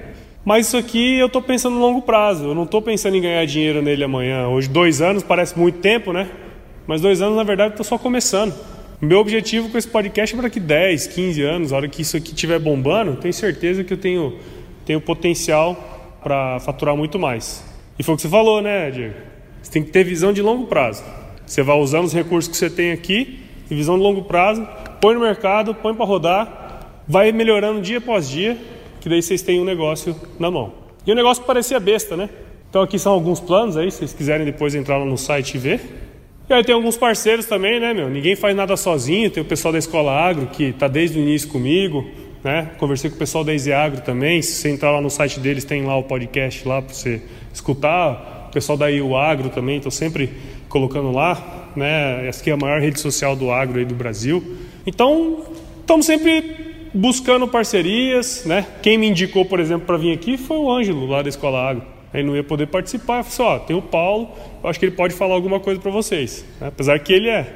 Mas 0.45 0.69
isso 0.69 0.77
aqui 0.77 1.19
eu 1.19 1.27
estou 1.27 1.43
pensando 1.43 1.75
no 1.75 1.81
longo 1.81 2.03
prazo. 2.03 2.45
Eu 2.45 2.55
não 2.55 2.63
estou 2.63 2.81
pensando 2.81 3.17
em 3.17 3.21
ganhar 3.21 3.45
dinheiro 3.45 3.83
nele 3.83 4.05
amanhã. 4.05 4.47
Hoje, 4.47 4.69
dois 4.69 5.03
anos 5.03 5.25
parece 5.25 5.59
muito 5.59 5.81
tempo, 5.81 6.13
né? 6.13 6.31
Mas 6.87 7.01
dois 7.01 7.21
anos, 7.21 7.37
na 7.37 7.43
verdade, 7.43 7.73
estou 7.73 7.85
só 7.85 7.99
começando. 7.99 8.55
Meu 9.01 9.19
objetivo 9.19 9.69
com 9.69 9.77
esse 9.77 9.89
podcast 9.89 10.35
é 10.35 10.39
para 10.39 10.49
que 10.49 10.61
10, 10.61 11.09
15 11.09 11.43
anos, 11.43 11.73
a 11.73 11.77
hora 11.77 11.89
que 11.89 12.01
isso 12.01 12.17
aqui 12.17 12.31
estiver 12.31 12.61
bombando, 12.61 13.17
tenho 13.17 13.35
certeza 13.35 13.83
que 13.83 13.93
eu 13.93 13.99
tenho, 13.99 14.37
tenho 14.87 15.01
potencial 15.01 16.19
para 16.23 16.61
faturar 16.61 16.97
muito 16.97 17.19
mais. 17.19 17.76
E 17.99 18.03
foi 18.03 18.15
o 18.15 18.17
que 18.17 18.23
você 18.23 18.29
falou, 18.29 18.61
né, 18.61 18.91
Diego? 18.91 19.15
Você 19.63 19.71
tem 19.71 19.83
que 19.83 19.91
ter 19.91 20.05
visão 20.05 20.33
de 20.33 20.43
longo 20.43 20.67
prazo. 20.67 21.03
Você 21.47 21.63
vai 21.63 21.77
usando 21.79 22.05
os 22.05 22.13
recursos 22.13 22.51
que 22.51 22.57
você 22.57 22.69
tem 22.69 22.93
aqui, 22.93 23.41
visão 23.69 23.97
de 23.97 24.03
longo 24.03 24.23
prazo, 24.23 24.67
põe 25.01 25.15
no 25.15 25.21
mercado, 25.21 25.75
põe 25.75 25.95
para 25.95 26.05
rodar, 26.05 27.03
vai 27.07 27.33
melhorando 27.33 27.81
dia 27.81 27.99
após 27.99 28.29
dia, 28.29 28.57
que 29.01 29.09
daí 29.09 29.23
vocês 29.23 29.43
têm 29.43 29.61
um 29.61 29.65
negócio 29.65 30.15
na 30.39 30.51
mão. 30.51 30.73
E 31.07 31.13
o 31.13 31.15
negócio 31.15 31.45
parecia 31.45 31.79
besta, 31.79 32.17
né? 32.17 32.29
Então 32.69 32.83
aqui 32.83 32.99
são 32.99 33.13
alguns 33.13 33.41
planos 33.41 33.77
aí, 33.77 33.91
se 33.91 33.99
vocês 33.99 34.13
quiserem 34.13 34.45
depois 34.45 34.75
entrar 34.75 34.99
lá 34.99 35.05
no 35.05 35.17
site 35.17 35.55
e 35.55 35.59
ver. 35.59 35.81
E 36.49 36.53
aí 36.53 36.63
tem 36.63 36.75
alguns 36.75 36.97
parceiros 36.97 37.47
também, 37.47 37.81
né, 37.81 37.93
meu? 37.95 38.09
Ninguém 38.09 38.37
faz 38.37 38.55
nada 38.55 38.77
sozinho. 38.77 39.31
Tem 39.31 39.43
o 39.43 39.47
pessoal 39.47 39.73
da 39.73 39.79
Escola 39.79 40.13
Agro 40.13 40.47
que 40.47 40.65
está 40.65 40.87
desde 40.87 41.19
o 41.19 41.23
início 41.23 41.49
comigo, 41.49 42.05
né? 42.47 42.71
Conversei 42.79 43.11
com 43.11 43.17
o 43.17 43.19
pessoal 43.19 43.43
da 43.43 43.53
Easy 43.53 43.73
Agro 43.73 44.03
também. 44.03 44.41
Se 44.41 44.53
você 44.53 44.71
entrar 44.71 44.93
lá 44.93 45.01
no 45.01 45.11
site 45.11 45.41
deles, 45.41 45.65
tem 45.65 45.85
lá 45.85 45.97
o 45.97 46.05
podcast 46.05 46.67
lá 46.67 46.81
para 46.81 46.95
você 46.95 47.21
escutar. 47.53 48.47
O 48.49 48.53
pessoal 48.53 48.79
da 48.79 48.89
IU 48.89 49.17
Agro 49.17 49.49
também, 49.49 49.79
estou 49.79 49.91
sempre 49.91 50.31
colocando 50.69 51.11
lá, 51.11 51.73
né? 51.75 52.29
Essa 52.29 52.43
aqui 52.43 52.51
é 52.51 52.53
a 52.53 52.57
maior 52.57 52.81
rede 52.81 53.01
social 53.01 53.35
do 53.35 53.51
agro 53.51 53.81
aí 53.81 53.85
do 53.85 53.97
Brasil. 53.97 54.59
Então, 54.87 55.45
estamos 55.81 56.07
sempre 56.07 56.89
buscando 56.95 57.49
parcerias, 57.49 58.45
né? 58.47 58.65
Quem 58.81 58.97
me 58.97 59.09
indicou, 59.09 59.45
por 59.45 59.59
exemplo, 59.59 59.85
para 59.85 59.97
vir 59.97 60.13
aqui 60.13 60.39
foi 60.39 60.57
o 60.57 60.71
Ângelo 60.71 61.05
lá 61.05 61.23
da 61.23 61.29
Escola 61.29 61.59
Agro 61.59 61.83
ele 62.15 62.29
não 62.29 62.37
ia 62.37 62.45
poder 62.45 62.69
participar. 62.69 63.19
Eu 63.19 63.25
falei 63.25 63.51
assim, 63.51 63.63
ó, 63.63 63.67
tem 63.67 63.77
o 63.77 63.83
Paulo, 63.83 64.31
eu 64.63 64.71
acho 64.71 64.79
que 64.79 64.87
ele 64.87 64.95
pode 64.95 65.13
falar 65.13 65.35
alguma 65.35 65.61
coisa 65.61 65.79
para 65.79 65.91
vocês. 65.91 66.47
Né? 66.59 66.69
Apesar 66.69 66.99
que 67.01 67.13
ele 67.13 67.29
é 67.29 67.47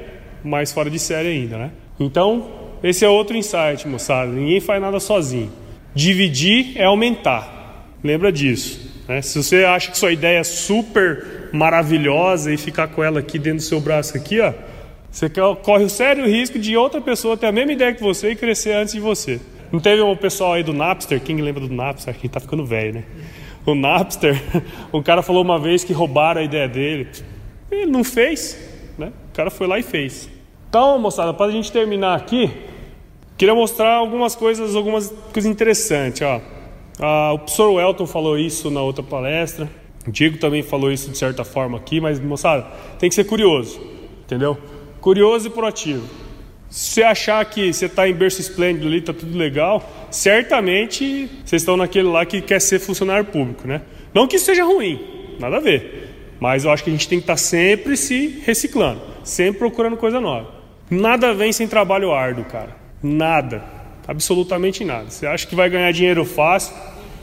mais 0.43 0.71
fora 0.71 0.87
de 0.87 0.99
série 0.99 1.29
ainda, 1.29 1.57
né? 1.57 1.71
Então, 1.99 2.60
esse 2.83 3.05
é 3.05 3.09
outro 3.09 3.35
insight, 3.35 3.87
moçada. 3.87 4.31
Ninguém 4.31 4.59
faz 4.59 4.81
nada 4.81 4.99
sozinho. 4.99 5.51
Dividir 5.93 6.73
é 6.75 6.85
aumentar. 6.85 7.87
Lembra 8.03 8.31
disso. 8.31 9.03
Né? 9.07 9.21
Se 9.21 9.41
você 9.41 9.63
acha 9.63 9.91
que 9.91 9.97
sua 9.97 10.11
ideia 10.11 10.39
é 10.39 10.43
super 10.43 11.49
maravilhosa 11.53 12.53
e 12.53 12.57
ficar 12.57 12.87
com 12.87 13.03
ela 13.03 13.19
aqui 13.19 13.37
dentro 13.37 13.57
do 13.59 13.63
seu 13.63 13.79
braço 13.79 14.15
aqui, 14.15 14.39
ó, 14.39 14.53
você 15.11 15.29
corre 15.63 15.83
o 15.83 15.89
sério 15.89 16.25
risco 16.25 16.57
de 16.57 16.77
outra 16.77 17.01
pessoa 17.01 17.35
ter 17.35 17.47
a 17.47 17.51
mesma 17.51 17.73
ideia 17.73 17.93
que 17.93 18.01
você 18.01 18.31
e 18.31 18.35
crescer 18.35 18.73
antes 18.73 18.93
de 18.93 18.99
você. 18.99 19.39
Não 19.71 19.79
teve 19.79 20.01
um 20.01 20.15
pessoal 20.15 20.53
aí 20.53 20.63
do 20.63 20.73
Napster, 20.73 21.19
quem 21.21 21.37
lembra 21.37 21.65
do 21.65 21.73
Napster? 21.73 22.13
Quem 22.15 22.29
tá 22.29 22.39
ficando 22.39 22.65
velho, 22.65 22.95
né? 22.95 23.03
o 23.65 23.75
Napster, 23.75 24.41
o 24.91 25.01
cara 25.03 25.21
falou 25.21 25.43
uma 25.43 25.59
vez 25.59 25.83
que 25.83 25.93
roubaram 25.93 26.41
a 26.41 26.43
ideia 26.43 26.67
dele. 26.67 27.07
Ele 27.69 27.85
não 27.85 28.03
fez, 28.03 28.57
né? 28.97 29.11
O 29.29 29.35
cara 29.35 29.49
foi 29.49 29.67
lá 29.67 29.79
e 29.79 29.83
fez. 29.83 30.29
Então, 30.69 30.97
moçada, 30.99 31.33
para 31.33 31.47
a 31.47 31.51
gente 31.51 31.71
terminar 31.71 32.15
aqui, 32.15 32.51
queria 33.41 33.55
mostrar 33.55 33.95
algumas 33.95 34.35
coisas, 34.35 34.75
algumas 34.75 35.11
coisas 35.33 35.49
interessantes. 35.51 36.21
Ó. 36.21 36.39
Ah, 36.99 37.31
o 37.33 37.39
professor 37.39 37.71
Welton 37.71 38.05
falou 38.05 38.37
isso 38.37 38.69
na 38.69 38.83
outra 38.83 39.01
palestra. 39.01 39.67
O 40.05 40.11
Diego 40.11 40.37
também 40.37 40.61
falou 40.61 40.91
isso 40.91 41.09
de 41.09 41.17
certa 41.17 41.43
forma 41.43 41.75
aqui, 41.75 41.99
mas 41.99 42.19
moçada, 42.19 42.67
tem 42.99 43.09
que 43.09 43.15
ser 43.15 43.23
curioso, 43.23 43.81
entendeu? 44.25 44.55
Curioso 44.99 45.47
e 45.47 45.49
proativo. 45.49 46.07
Se 46.69 46.91
você 46.91 47.03
achar 47.03 47.43
que 47.45 47.73
você 47.73 47.87
está 47.87 48.07
em 48.07 48.13
berço 48.13 48.41
esplêndido 48.41 48.85
ali, 48.85 48.99
está 48.99 49.11
tudo 49.11 49.35
legal, 49.35 49.89
certamente 50.11 51.27
vocês 51.43 51.63
estão 51.63 51.75
naquele 51.75 52.09
lá 52.09 52.23
que 52.27 52.41
quer 52.41 52.61
ser 52.61 52.77
funcionário 52.77 53.25
público, 53.25 53.67
né? 53.67 53.81
Não 54.13 54.27
que 54.27 54.35
isso 54.35 54.45
seja 54.45 54.63
ruim, 54.63 55.35
nada 55.39 55.57
a 55.57 55.59
ver. 55.59 56.35
Mas 56.39 56.63
eu 56.63 56.69
acho 56.69 56.83
que 56.83 56.91
a 56.91 56.93
gente 56.93 57.09
tem 57.09 57.17
que 57.17 57.23
estar 57.23 57.33
tá 57.33 57.37
sempre 57.37 57.97
se 57.97 58.39
reciclando, 58.45 59.01
sempre 59.23 59.57
procurando 59.57 59.97
coisa 59.97 60.21
nova. 60.21 60.47
Nada 60.91 61.33
vem 61.33 61.51
sem 61.51 61.67
trabalho 61.67 62.11
árduo, 62.11 62.45
cara. 62.45 62.80
Nada. 63.01 63.63
Absolutamente 64.07 64.83
nada. 64.83 65.09
Você 65.09 65.25
acha 65.25 65.47
que 65.47 65.55
vai 65.55 65.69
ganhar 65.69 65.91
dinheiro 65.91 66.25
fácil? 66.25 66.75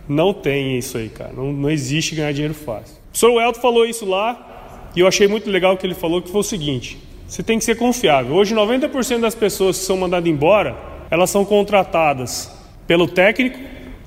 Não 0.08 0.32
tem 0.32 0.78
isso 0.78 0.96
aí, 0.96 1.08
cara. 1.08 1.32
Não, 1.34 1.52
não 1.52 1.70
existe 1.70 2.14
ganhar 2.14 2.32
dinheiro 2.32 2.54
fácil. 2.54 2.96
O 2.96 3.10
professor 3.10 3.32
Welton 3.32 3.60
falou 3.60 3.84
isso 3.84 4.06
lá 4.06 4.90
e 4.96 5.00
eu 5.00 5.06
achei 5.06 5.28
muito 5.28 5.50
legal 5.50 5.74
o 5.74 5.76
que 5.76 5.86
ele 5.86 5.94
falou, 5.94 6.22
que 6.22 6.30
foi 6.30 6.40
o 6.40 6.44
seguinte. 6.44 6.98
Você 7.26 7.42
tem 7.42 7.58
que 7.58 7.64
ser 7.64 7.76
confiável. 7.76 8.34
Hoje, 8.34 8.54
90% 8.54 9.20
das 9.20 9.34
pessoas 9.34 9.78
que 9.78 9.84
são 9.84 9.98
mandadas 9.98 10.28
embora, 10.30 10.76
elas 11.10 11.28
são 11.28 11.44
contratadas 11.44 12.50
pelo 12.86 13.06
técnico 13.06 13.58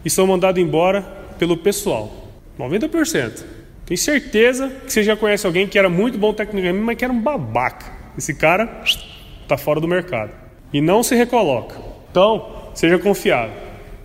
e 0.03 0.10
são 0.10 0.25
mandadas 0.25 0.62
embora 0.62 1.01
pelo 1.38 1.55
pessoal. 1.55 2.12
90%. 2.57 3.43
Tenho 3.86 3.97
certeza 3.97 4.69
que 4.86 4.91
você 4.91 5.03
já 5.03 5.15
conhece 5.15 5.45
alguém 5.45 5.67
que 5.67 5.77
era 5.77 5.89
muito 5.89 6.17
bom 6.17 6.34
tecnicamente, 6.34 6.84
mas 6.84 6.97
que 6.97 7.03
era 7.03 7.13
um 7.13 7.21
babaca. 7.21 7.91
Esse 8.17 8.34
cara 8.34 8.81
está 8.84 9.57
fora 9.57 9.79
do 9.79 9.88
mercado. 9.88 10.31
E 10.73 10.81
não 10.81 11.03
se 11.03 11.15
recoloca. 11.15 11.75
Então, 12.10 12.47
seja 12.73 12.97
confiável. 12.97 13.55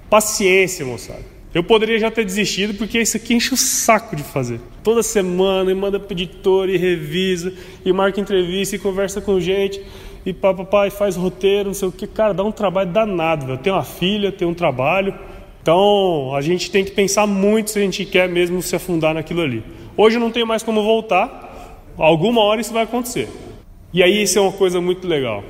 Paciência, 0.09 0.85
moçada. 0.85 1.37
Eu 1.55 1.65
poderia 1.65 1.99
já 1.99 2.11
ter 2.11 2.25
desistido 2.25 2.75
porque 2.75 3.01
isso 3.01 3.17
aqui 3.17 3.35
enche 3.35 3.55
o 3.55 3.57
saco 3.57 4.15
de 4.15 4.23
fazer. 4.23 4.61
Toda 4.83 5.03
semana, 5.03 5.71
e 5.71 5.75
manda 5.75 5.99
pro 5.99 6.13
editor, 6.13 6.69
e 6.69 6.77
revisa, 6.77 7.53
e 7.85 7.93
marca 7.93 8.21
entrevista, 8.21 8.77
e 8.77 8.79
conversa 8.79 9.21
com 9.21 9.41
gente, 9.41 9.81
e 10.25 10.33
papai 10.33 10.91
faz 10.91 11.17
roteiro, 11.17 11.69
não 11.69 11.75
sei 11.75 11.89
o 11.89 11.93
que. 11.93 12.07
Cara, 12.07 12.35
dá 12.35 12.45
um 12.45 12.53
trabalho 12.53 12.91
danado, 12.91 13.47
velho. 13.47 13.59
Tem 13.59 13.73
uma 13.73 13.85
filha, 13.85 14.31
tem 14.31 14.47
um 14.47 14.53
trabalho. 14.53 15.15
Então 15.63 16.35
a 16.35 16.41
gente 16.41 16.71
tem 16.71 16.85
que 16.85 16.91
pensar 16.91 17.27
muito 17.27 17.71
se 17.71 17.79
a 17.79 17.83
gente 17.83 18.05
quer 18.05 18.29
mesmo 18.29 18.61
se 18.61 18.77
afundar 18.77 19.15
naquilo 19.15 19.41
ali. 19.41 19.65
Hoje 19.97 20.17
eu 20.17 20.21
não 20.21 20.31
tenho 20.31 20.47
mais 20.47 20.63
como 20.63 20.83
voltar, 20.83 21.89
alguma 21.97 22.43
hora 22.43 22.61
isso 22.61 22.73
vai 22.73 22.83
acontecer. 22.83 23.29
E 23.95 24.03
aí 24.03 24.23
isso 24.23 24.39
é 24.39 24.43
uma 24.43 24.53
coisa 24.53 24.81
muito 24.81 25.09
legal. 25.09 25.43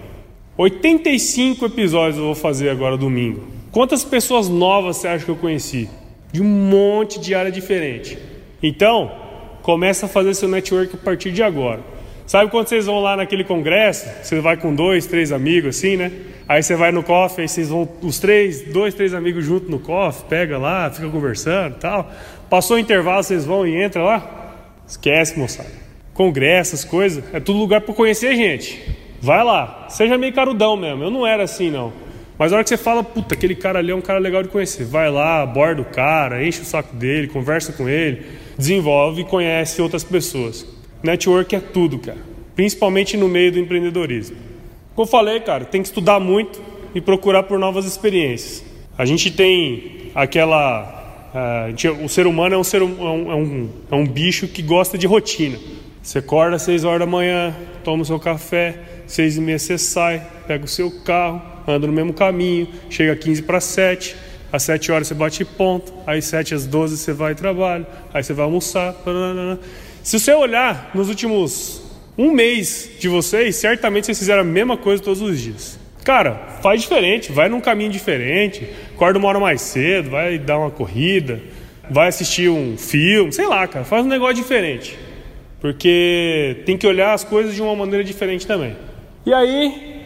85 0.58 1.66
episódios 1.66 2.16
eu 2.16 2.24
vou 2.24 2.34
fazer 2.34 2.70
agora 2.70 2.96
domingo. 2.96 3.46
Quantas 3.70 4.02
pessoas 4.02 4.48
novas 4.48 4.96
você 4.96 5.08
acha 5.08 5.22
que 5.22 5.30
eu 5.30 5.36
conheci? 5.36 5.86
De 6.32 6.40
um 6.40 6.46
monte 6.46 7.20
de 7.20 7.34
área 7.34 7.52
diferente. 7.52 8.16
Então, 8.62 9.12
começa 9.60 10.06
a 10.06 10.08
fazer 10.08 10.32
seu 10.32 10.48
network 10.48 10.94
a 10.94 10.98
partir 10.98 11.30
de 11.30 11.42
agora. 11.42 11.80
Sabe 12.26 12.50
quando 12.50 12.68
vocês 12.68 12.86
vão 12.86 13.00
lá 13.00 13.18
naquele 13.18 13.44
congresso? 13.44 14.08
Você 14.22 14.40
vai 14.40 14.56
com 14.56 14.74
dois, 14.74 15.04
três 15.04 15.30
amigos 15.30 15.76
assim, 15.76 15.94
né? 15.98 16.10
Aí 16.48 16.62
você 16.62 16.74
vai 16.74 16.90
no 16.90 17.02
coffee, 17.02 17.42
aí 17.42 17.48
vocês 17.48 17.68
vão, 17.68 17.86
os 18.00 18.18
três, 18.18 18.62
dois, 18.62 18.94
três 18.94 19.12
amigos 19.12 19.44
junto 19.44 19.70
no 19.70 19.78
coffee, 19.78 20.24
pega 20.26 20.56
lá, 20.56 20.90
fica 20.90 21.08
conversando 21.10 21.76
tal. 21.76 22.10
Passou 22.48 22.76
o 22.76 22.80
intervalo, 22.80 23.22
vocês 23.22 23.44
vão 23.44 23.66
e 23.66 23.76
entra 23.76 24.02
lá? 24.02 24.56
Esquece, 24.88 25.38
moçada. 25.38 25.68
Congresso, 26.14 26.74
essas 26.74 26.84
coisas, 26.84 27.22
é 27.34 27.40
tudo 27.40 27.58
lugar 27.58 27.82
para 27.82 27.92
conhecer 27.92 28.34
gente. 28.34 29.04
Vai 29.26 29.42
lá, 29.42 29.86
seja 29.88 30.16
meio 30.16 30.32
carudão 30.32 30.76
mesmo. 30.76 31.02
Eu 31.02 31.10
não 31.10 31.26
era 31.26 31.42
assim, 31.42 31.68
não. 31.68 31.92
Mas 32.38 32.52
a 32.52 32.56
hora 32.56 32.62
que 32.62 32.68
você 32.68 32.76
fala, 32.76 33.02
puta, 33.02 33.34
aquele 33.34 33.56
cara 33.56 33.80
ali 33.80 33.90
é 33.90 33.94
um 33.94 34.00
cara 34.00 34.20
legal 34.20 34.40
de 34.40 34.48
conhecer. 34.48 34.84
Vai 34.84 35.10
lá, 35.10 35.42
aborda 35.42 35.82
o 35.82 35.84
cara, 35.84 36.46
enche 36.46 36.62
o 36.62 36.64
saco 36.64 36.94
dele, 36.94 37.26
conversa 37.26 37.72
com 37.72 37.88
ele, 37.88 38.24
desenvolve 38.56 39.22
e 39.22 39.24
conhece 39.24 39.82
outras 39.82 40.04
pessoas. 40.04 40.64
Network 41.02 41.56
é 41.56 41.58
tudo, 41.58 41.98
cara. 41.98 42.20
Principalmente 42.54 43.16
no 43.16 43.26
meio 43.26 43.50
do 43.50 43.58
empreendedorismo. 43.58 44.36
Como 44.94 45.06
eu 45.06 45.10
falei, 45.10 45.40
cara, 45.40 45.64
tem 45.64 45.82
que 45.82 45.88
estudar 45.88 46.20
muito 46.20 46.62
e 46.94 47.00
procurar 47.00 47.42
por 47.42 47.58
novas 47.58 47.84
experiências. 47.84 48.64
A 48.96 49.04
gente 49.04 49.32
tem 49.32 50.12
aquela. 50.14 50.94
Uh, 51.34 52.04
o 52.04 52.08
ser 52.08 52.28
humano 52.28 52.54
é 52.54 52.58
um, 52.58 52.62
ser, 52.62 52.80
hum, 52.80 52.96
é, 53.00 53.02
um, 53.02 53.32
é, 53.32 53.34
um, 53.34 53.70
é 53.90 53.94
um 53.96 54.06
bicho 54.06 54.46
que 54.46 54.62
gosta 54.62 54.96
de 54.96 55.08
rotina. 55.08 55.58
Você 56.00 56.18
acorda 56.18 56.54
às 56.54 56.62
6 56.62 56.84
horas 56.84 57.00
da 57.00 57.06
manhã, 57.06 57.52
toma 57.82 58.02
o 58.02 58.06
seu 58.06 58.20
café, 58.20 58.78
seis 59.06 59.36
e 59.36 59.40
meia 59.40 59.58
você 59.58 59.78
sai, 59.78 60.22
pega 60.46 60.64
o 60.64 60.68
seu 60.68 60.90
carro, 60.90 61.42
anda 61.66 61.86
no 61.86 61.92
mesmo 61.92 62.12
caminho, 62.12 62.68
chega 62.90 63.12
a 63.12 63.16
15 63.16 63.42
para 63.42 63.60
7, 63.60 64.16
às 64.52 64.62
7 64.62 64.92
horas 64.92 65.08
você 65.08 65.14
bate 65.14 65.44
ponto, 65.44 65.92
aí 66.06 66.22
7 66.22 66.54
às 66.54 66.66
12 66.66 66.96
você 66.96 67.12
vai 67.12 67.32
e 67.32 67.34
trabalha, 67.34 67.86
aí 68.12 68.22
você 68.22 68.32
vai 68.32 68.44
almoçar. 68.44 68.94
Se 70.02 70.18
você 70.18 70.32
olhar 70.32 70.90
nos 70.94 71.08
últimos 71.08 71.82
um 72.16 72.32
mês 72.32 72.90
de 72.98 73.08
vocês, 73.08 73.56
certamente 73.56 74.06
vocês 74.06 74.18
fizeram 74.18 74.40
a 74.42 74.44
mesma 74.44 74.76
coisa 74.76 75.02
todos 75.02 75.20
os 75.20 75.40
dias. 75.40 75.78
Cara, 76.04 76.58
faz 76.62 76.82
diferente, 76.82 77.32
vai 77.32 77.48
num 77.48 77.60
caminho 77.60 77.90
diferente, 77.90 78.68
acorda 78.94 79.18
uma 79.18 79.28
hora 79.28 79.40
mais 79.40 79.60
cedo, 79.60 80.10
vai 80.10 80.38
dar 80.38 80.58
uma 80.58 80.70
corrida, 80.70 81.40
vai 81.90 82.08
assistir 82.08 82.48
um 82.48 82.76
filme, 82.78 83.32
sei 83.32 83.46
lá, 83.46 83.66
cara, 83.66 83.84
faz 83.84 84.06
um 84.06 84.08
negócio 84.08 84.36
diferente. 84.36 84.96
Porque 85.60 86.62
tem 86.64 86.78
que 86.78 86.86
olhar 86.86 87.12
as 87.12 87.24
coisas 87.24 87.54
de 87.54 87.60
uma 87.60 87.74
maneira 87.74 88.04
diferente 88.04 88.46
também. 88.46 88.76
E 89.26 89.34
aí, 89.34 90.04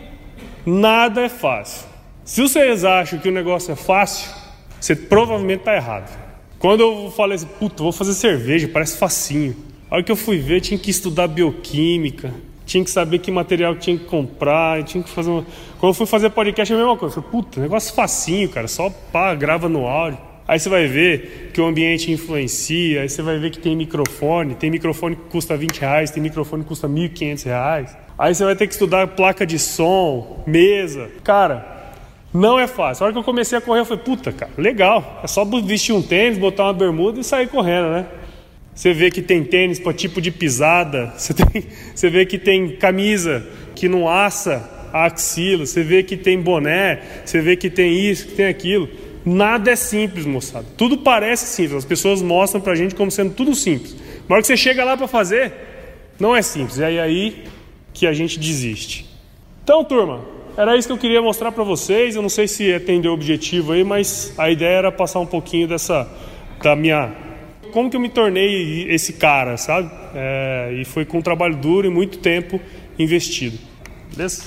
nada 0.65 1.21
é 1.21 1.29
fácil. 1.29 1.87
Se 2.25 2.41
vocês 2.41 2.87
acham 2.87 3.19
que 3.19 3.29
o 3.29 3.33
negócio 3.33 3.71
é 3.71 3.77
fácil, 3.77 4.33
você 4.81 4.97
provavelmente 4.97 5.59
está 5.59 5.77
errado. 5.77 6.11
Quando 6.59 6.81
eu 6.81 7.13
falei 7.15 7.37
assim, 7.37 7.47
puta, 7.59 7.83
vou 7.83 7.93
fazer 7.93 8.15
cerveja, 8.15 8.67
parece 8.67 8.97
facinho. 8.97 9.55
A 9.91 9.97
hora 9.97 10.03
que 10.03 10.11
eu 10.11 10.17
fui 10.17 10.39
ver, 10.39 10.63
tinha 10.63 10.81
que 10.81 10.91
estudar 10.91 11.29
bioquímica, 11.29 12.33
tinha 12.65 12.83
que 12.83 12.91
saber 12.91 13.19
que 13.19 13.31
material 13.31 13.77
tinha 13.77 13.99
que 13.99 14.07
comprar, 14.07 14.83
tinha 14.85 15.05
que 15.05 15.11
fazer 15.11 15.29
uma... 15.29 15.45
Quando 15.79 15.91
eu 15.91 15.95
fui 15.95 16.07
fazer 16.07 16.31
podcast, 16.31 16.73
é 16.73 16.77
a 16.77 16.79
mesma 16.79 16.97
coisa. 16.97 17.19
Eu 17.19 17.23
falei, 17.23 17.31
puta, 17.31 17.61
negócio 17.61 17.95
facinho, 17.95 18.49
cara, 18.49 18.69
só 18.69 18.89
pá, 19.13 19.35
grava 19.35 19.69
no 19.69 19.87
áudio. 19.87 20.30
Aí 20.51 20.59
você 20.59 20.69
vai 20.69 20.89
ver 20.89 21.53
que 21.55 21.61
o 21.61 21.65
ambiente 21.65 22.11
influencia, 22.11 23.03
aí 23.03 23.09
você 23.09 23.23
vai 23.23 23.39
ver 23.39 23.53
que 23.53 23.61
tem 23.61 23.77
microfone, 23.77 24.57
tem 24.57 24.69
microfone 24.69 25.15
que 25.15 25.23
custa 25.31 25.57
20 25.57 25.79
reais, 25.79 26.11
tem 26.11 26.21
microfone 26.21 26.65
que 26.65 26.69
custa 26.69 26.89
1.500 26.89 27.45
reais. 27.45 27.97
Aí 28.19 28.35
você 28.35 28.45
vai 28.45 28.57
ter 28.57 28.67
que 28.67 28.73
estudar 28.73 29.07
placa 29.07 29.47
de 29.47 29.61
som, 29.61 30.43
mesa. 30.49 31.09
Cara, 31.23 31.93
não 32.35 32.59
é 32.59 32.67
fácil. 32.67 33.05
A 33.05 33.07
hora 33.07 33.13
que 33.13 33.21
eu 33.21 33.23
comecei 33.23 33.57
a 33.57 33.61
correr, 33.61 33.83
eu 33.83 33.85
falei, 33.85 34.03
puta, 34.03 34.33
cara, 34.33 34.51
legal. 34.59 35.21
É 35.23 35.29
só 35.29 35.45
vestir 35.45 35.95
um 35.95 36.03
tênis, 36.03 36.37
botar 36.37 36.65
uma 36.65 36.75
bermuda 36.75 37.21
e 37.21 37.23
sair 37.23 37.47
correndo, 37.47 37.91
né? 37.91 38.07
Você 38.75 38.93
vê 38.93 39.09
que 39.09 39.23
tem 39.23 39.45
tênis 39.45 39.79
para 39.79 39.93
tipo 39.93 40.21
de 40.21 40.33
pisada, 40.33 41.13
você, 41.17 41.33
tem, 41.33 41.65
você 41.95 42.11
vê 42.11 42.27
que 42.27 42.39
tem 42.39 42.71
camisa 42.71 43.47
que 43.77 43.89
não 43.89 44.09
assa 44.09 44.69
a 44.93 45.05
axila, 45.05 45.65
você 45.65 45.85
vê 45.85 46.03
que 46.03 46.17
tem 46.17 46.41
boné, 46.41 47.01
você 47.25 47.41
vê 47.41 47.55
que 47.55 47.71
tem 47.71 47.97
isso, 47.97 48.27
que 48.27 48.35
tem 48.35 48.47
aquilo. 48.47 48.89
Nada 49.25 49.71
é 49.71 49.77
simples, 49.77 50.25
moçada. 50.25 50.67
Tudo 50.77 50.99
parece 50.99 51.47
simples. 51.47 51.75
As 51.79 51.85
pessoas 51.85 52.23
mostram 52.23 52.61
pra 52.61 52.75
gente 52.75 52.95
como 52.95 53.11
sendo 53.11 53.35
tudo 53.35 53.55
simples. 53.55 53.95
Mas 54.29 54.31
hora 54.31 54.41
que 54.41 54.47
você 54.47 54.57
chega 54.57 54.85
lá 54.85 54.97
para 54.97 55.07
fazer, 55.07 55.53
não 56.19 56.35
é 56.35 56.43
simples. 56.43 56.79
É 56.79 57.01
aí 57.01 57.45
que 57.93 58.07
a 58.07 58.13
gente 58.13 58.39
desiste. 58.39 59.07
Então, 59.63 59.85
turma, 59.85 60.25
era 60.57 60.77
isso 60.77 60.89
que 60.89 60.93
eu 60.93 60.99
queria 60.99 61.21
mostrar 61.21 61.53
para 61.53 61.65
vocês. 61.65 62.17
Eu 62.17 62.23
não 62.23 62.29
sei 62.29 62.49
se 62.49 62.73
atendeu 62.73 63.11
o 63.11 63.15
objetivo 63.15 63.73
aí, 63.73 63.85
mas 63.85 64.33
a 64.39 64.51
ideia 64.51 64.79
era 64.79 64.93
passar 64.93 65.21
um 65.21 65.27
pouquinho 65.27 65.69
dessa 65.69 66.09
da 66.63 66.77
minha 66.77 67.13
como 67.71 67.89
que 67.89 67.97
eu 67.97 68.01
me 68.01 68.09
tornei 68.09 68.87
esse 68.91 69.15
cara, 69.15 69.57
sabe? 69.57 69.91
É, 70.15 70.75
e 70.81 70.85
foi 70.85 71.05
com 71.05 71.19
um 71.19 71.23
trabalho 71.23 71.57
duro 71.57 71.87
e 71.87 71.91
muito 71.91 72.19
tempo 72.19 72.61
investido. 72.99 73.59
Beleza? 74.15 74.45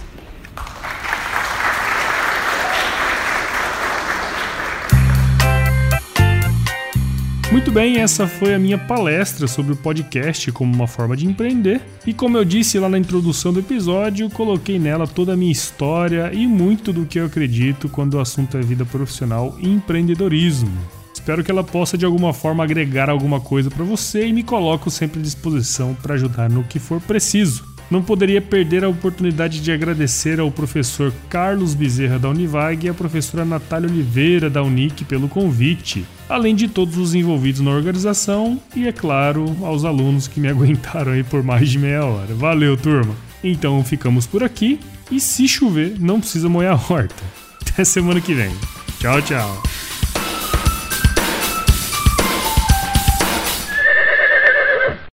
Muito 7.54 7.72
bem, 7.72 8.00
essa 8.00 8.28
foi 8.28 8.56
a 8.56 8.58
minha 8.58 8.80
palestra 8.80 9.46
sobre 9.46 9.74
o 9.74 9.76
podcast 9.76 10.52
como 10.52 10.74
uma 10.74 10.88
forma 10.88 11.16
de 11.16 11.28
empreender. 11.28 11.82
E 12.04 12.12
como 12.12 12.36
eu 12.36 12.44
disse 12.44 12.80
lá 12.80 12.90
na 12.90 12.98
introdução 12.98 13.54
do 13.54 13.60
episódio, 13.60 14.28
coloquei 14.32 14.80
nela 14.80 15.06
toda 15.06 15.34
a 15.34 15.38
minha 15.38 15.52
história 15.52 16.32
e 16.34 16.48
muito 16.48 16.92
do 16.92 17.06
que 17.06 17.20
eu 17.20 17.28
acredito 17.28 17.88
quando 17.88 18.16
o 18.16 18.20
assunto 18.20 18.58
é 18.58 18.62
vida 18.62 18.84
profissional 18.86 19.56
e 19.60 19.70
empreendedorismo. 19.70 20.76
Espero 21.14 21.44
que 21.44 21.52
ela 21.52 21.64
possa 21.64 21.96
de 21.96 22.06
alguma 22.06 22.34
forma 22.34 22.64
agregar 22.64 23.08
alguma 23.08 23.40
coisa 23.40 23.70
para 23.70 23.86
você 23.86 24.26
e 24.26 24.34
me 24.34 24.42
coloco 24.42 24.90
sempre 24.90 25.20
à 25.20 25.22
disposição 25.24 25.96
para 26.02 26.16
ajudar 26.16 26.50
no 26.50 26.64
que 26.64 26.80
for 26.80 27.00
preciso. 27.02 27.72
Não 27.90 28.02
poderia 28.02 28.42
perder 28.42 28.84
a 28.84 28.90
oportunidade 28.90 29.62
de 29.62 29.72
agradecer 29.72 30.40
ao 30.40 30.50
professor 30.50 31.14
Carlos 31.30 31.76
Bezerra 31.76 32.18
da 32.18 32.30
Univag 32.30 32.88
e 32.88 32.90
à 32.90 32.96
professora 32.96 33.46
Natália 33.46 33.88
Oliveira 33.88 34.50
da 34.50 34.64
Unic 34.64 35.06
pelo 35.06 35.30
convite, 35.30 36.04
além 36.30 36.56
de 36.56 36.68
todos 36.68 36.98
os 36.98 37.14
envolvidos 37.14 37.62
na 37.62 37.72
organização 37.72 38.60
e, 38.76 38.88
é 38.88 38.92
claro, 38.92 39.46
aos 39.62 39.86
alunos 39.86 40.28
que 40.28 40.40
me 40.40 40.48
aguentaram 40.50 41.12
aí 41.12 41.24
por 41.24 41.44
mais 41.44 41.70
de 41.70 41.80
meia 41.80 42.06
hora. 42.06 42.34
Valeu, 42.34 42.78
turma! 42.78 43.16
Então 43.44 43.84
ficamos 43.84 44.26
por 44.26 44.44
aqui 44.44 44.80
e 45.12 45.20
se 45.20 45.48
chover, 45.48 46.00
não 46.00 46.20
precisa 46.20 46.48
molhar 46.48 46.74
a 46.74 46.94
horta. 46.94 47.24
Até 47.62 47.84
semana 47.84 48.22
que 48.22 48.34
vem. 48.34 48.52
Tchau, 49.00 49.22
tchau! 49.22 49.64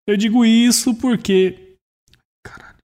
Eu 0.06 0.16
digo 0.16 0.42
isso 0.42 0.94
porque. 0.94 1.76
Caralho. 2.42 2.78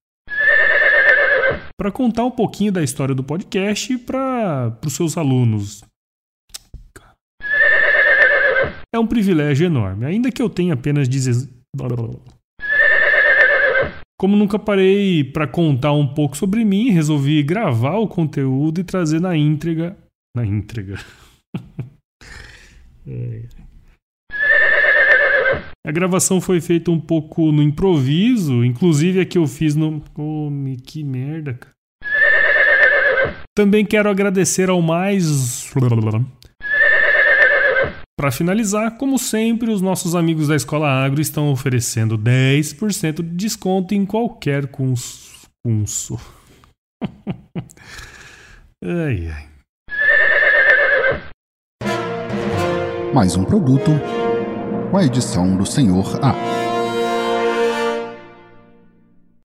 Para 1.75 1.91
contar 1.91 2.25
um 2.25 2.31
pouquinho 2.31 2.71
da 2.71 2.83
história 2.83 3.15
do 3.15 3.25
podcast 3.25 3.97
para 3.99 4.79
os 4.85 4.93
seus 4.93 5.17
alunos. 5.17 5.83
É 8.95 8.99
um 8.99 9.09
privilégio 9.09 9.67
enorme, 9.67 10.07
ainda 10.07 10.31
que 10.31 10.41
eu 10.41 10.49
tenha 10.49 10.75
apenas 10.75 11.09
16. 11.09 11.51
Como 14.17 14.37
nunca 14.37 14.57
parei 14.57 15.25
para 15.25 15.49
contar 15.49 15.91
um 15.91 16.07
pouco 16.07 16.37
sobre 16.37 16.65
mim, 16.65 16.91
resolvi 16.91 17.43
gravar 17.43 17.97
o 17.97 18.07
conteúdo 18.07 18.81
e 18.81 18.85
trazer 18.85 19.21
na 19.21 19.37
íntegra. 19.37 19.97
Na 20.37 20.47
íntegra. 20.47 21.01
A 25.85 25.91
gravação 25.91 26.41
foi 26.41 26.61
feita 26.61 26.89
um 26.93 27.01
pouco 27.01 27.51
no 27.51 27.65
improviso, 27.65 28.65
inclusive 28.65 29.21
a 29.21 29.27
que 29.27 29.37
eu 29.37 29.47
fiz 29.49 29.75
no. 29.75 30.03
Oh, 30.17 30.49
que 30.87 31.03
merda, 31.03 31.55
cara. 31.55 31.75
Também 33.55 33.85
quero 33.85 34.09
agradecer 34.09 34.71
ao 34.71 34.81
mais. 34.81 35.69
Para 38.17 38.31
finalizar, 38.31 38.97
como 38.97 39.19
sempre, 39.19 39.73
os 39.73 39.81
nossos 39.83 40.15
amigos 40.15 40.47
da 40.47 40.55
Escola 40.55 40.89
Agro 40.89 41.21
estão 41.21 41.51
oferecendo 41.51 42.17
10% 42.17 43.17
de 43.17 43.23
desconto 43.23 43.93
em 43.93 44.07
qualquer 44.07 44.69
curso. 44.69 45.49
ai, 48.85 49.29
ai. 49.29 49.49
Mais 53.13 53.37
um 53.37 53.45
produto 53.45 53.91
com 54.91 54.97
a 54.97 55.05
edição 55.05 55.57
do 55.57 55.67
Senhor 55.67 56.21
A. 56.23 56.74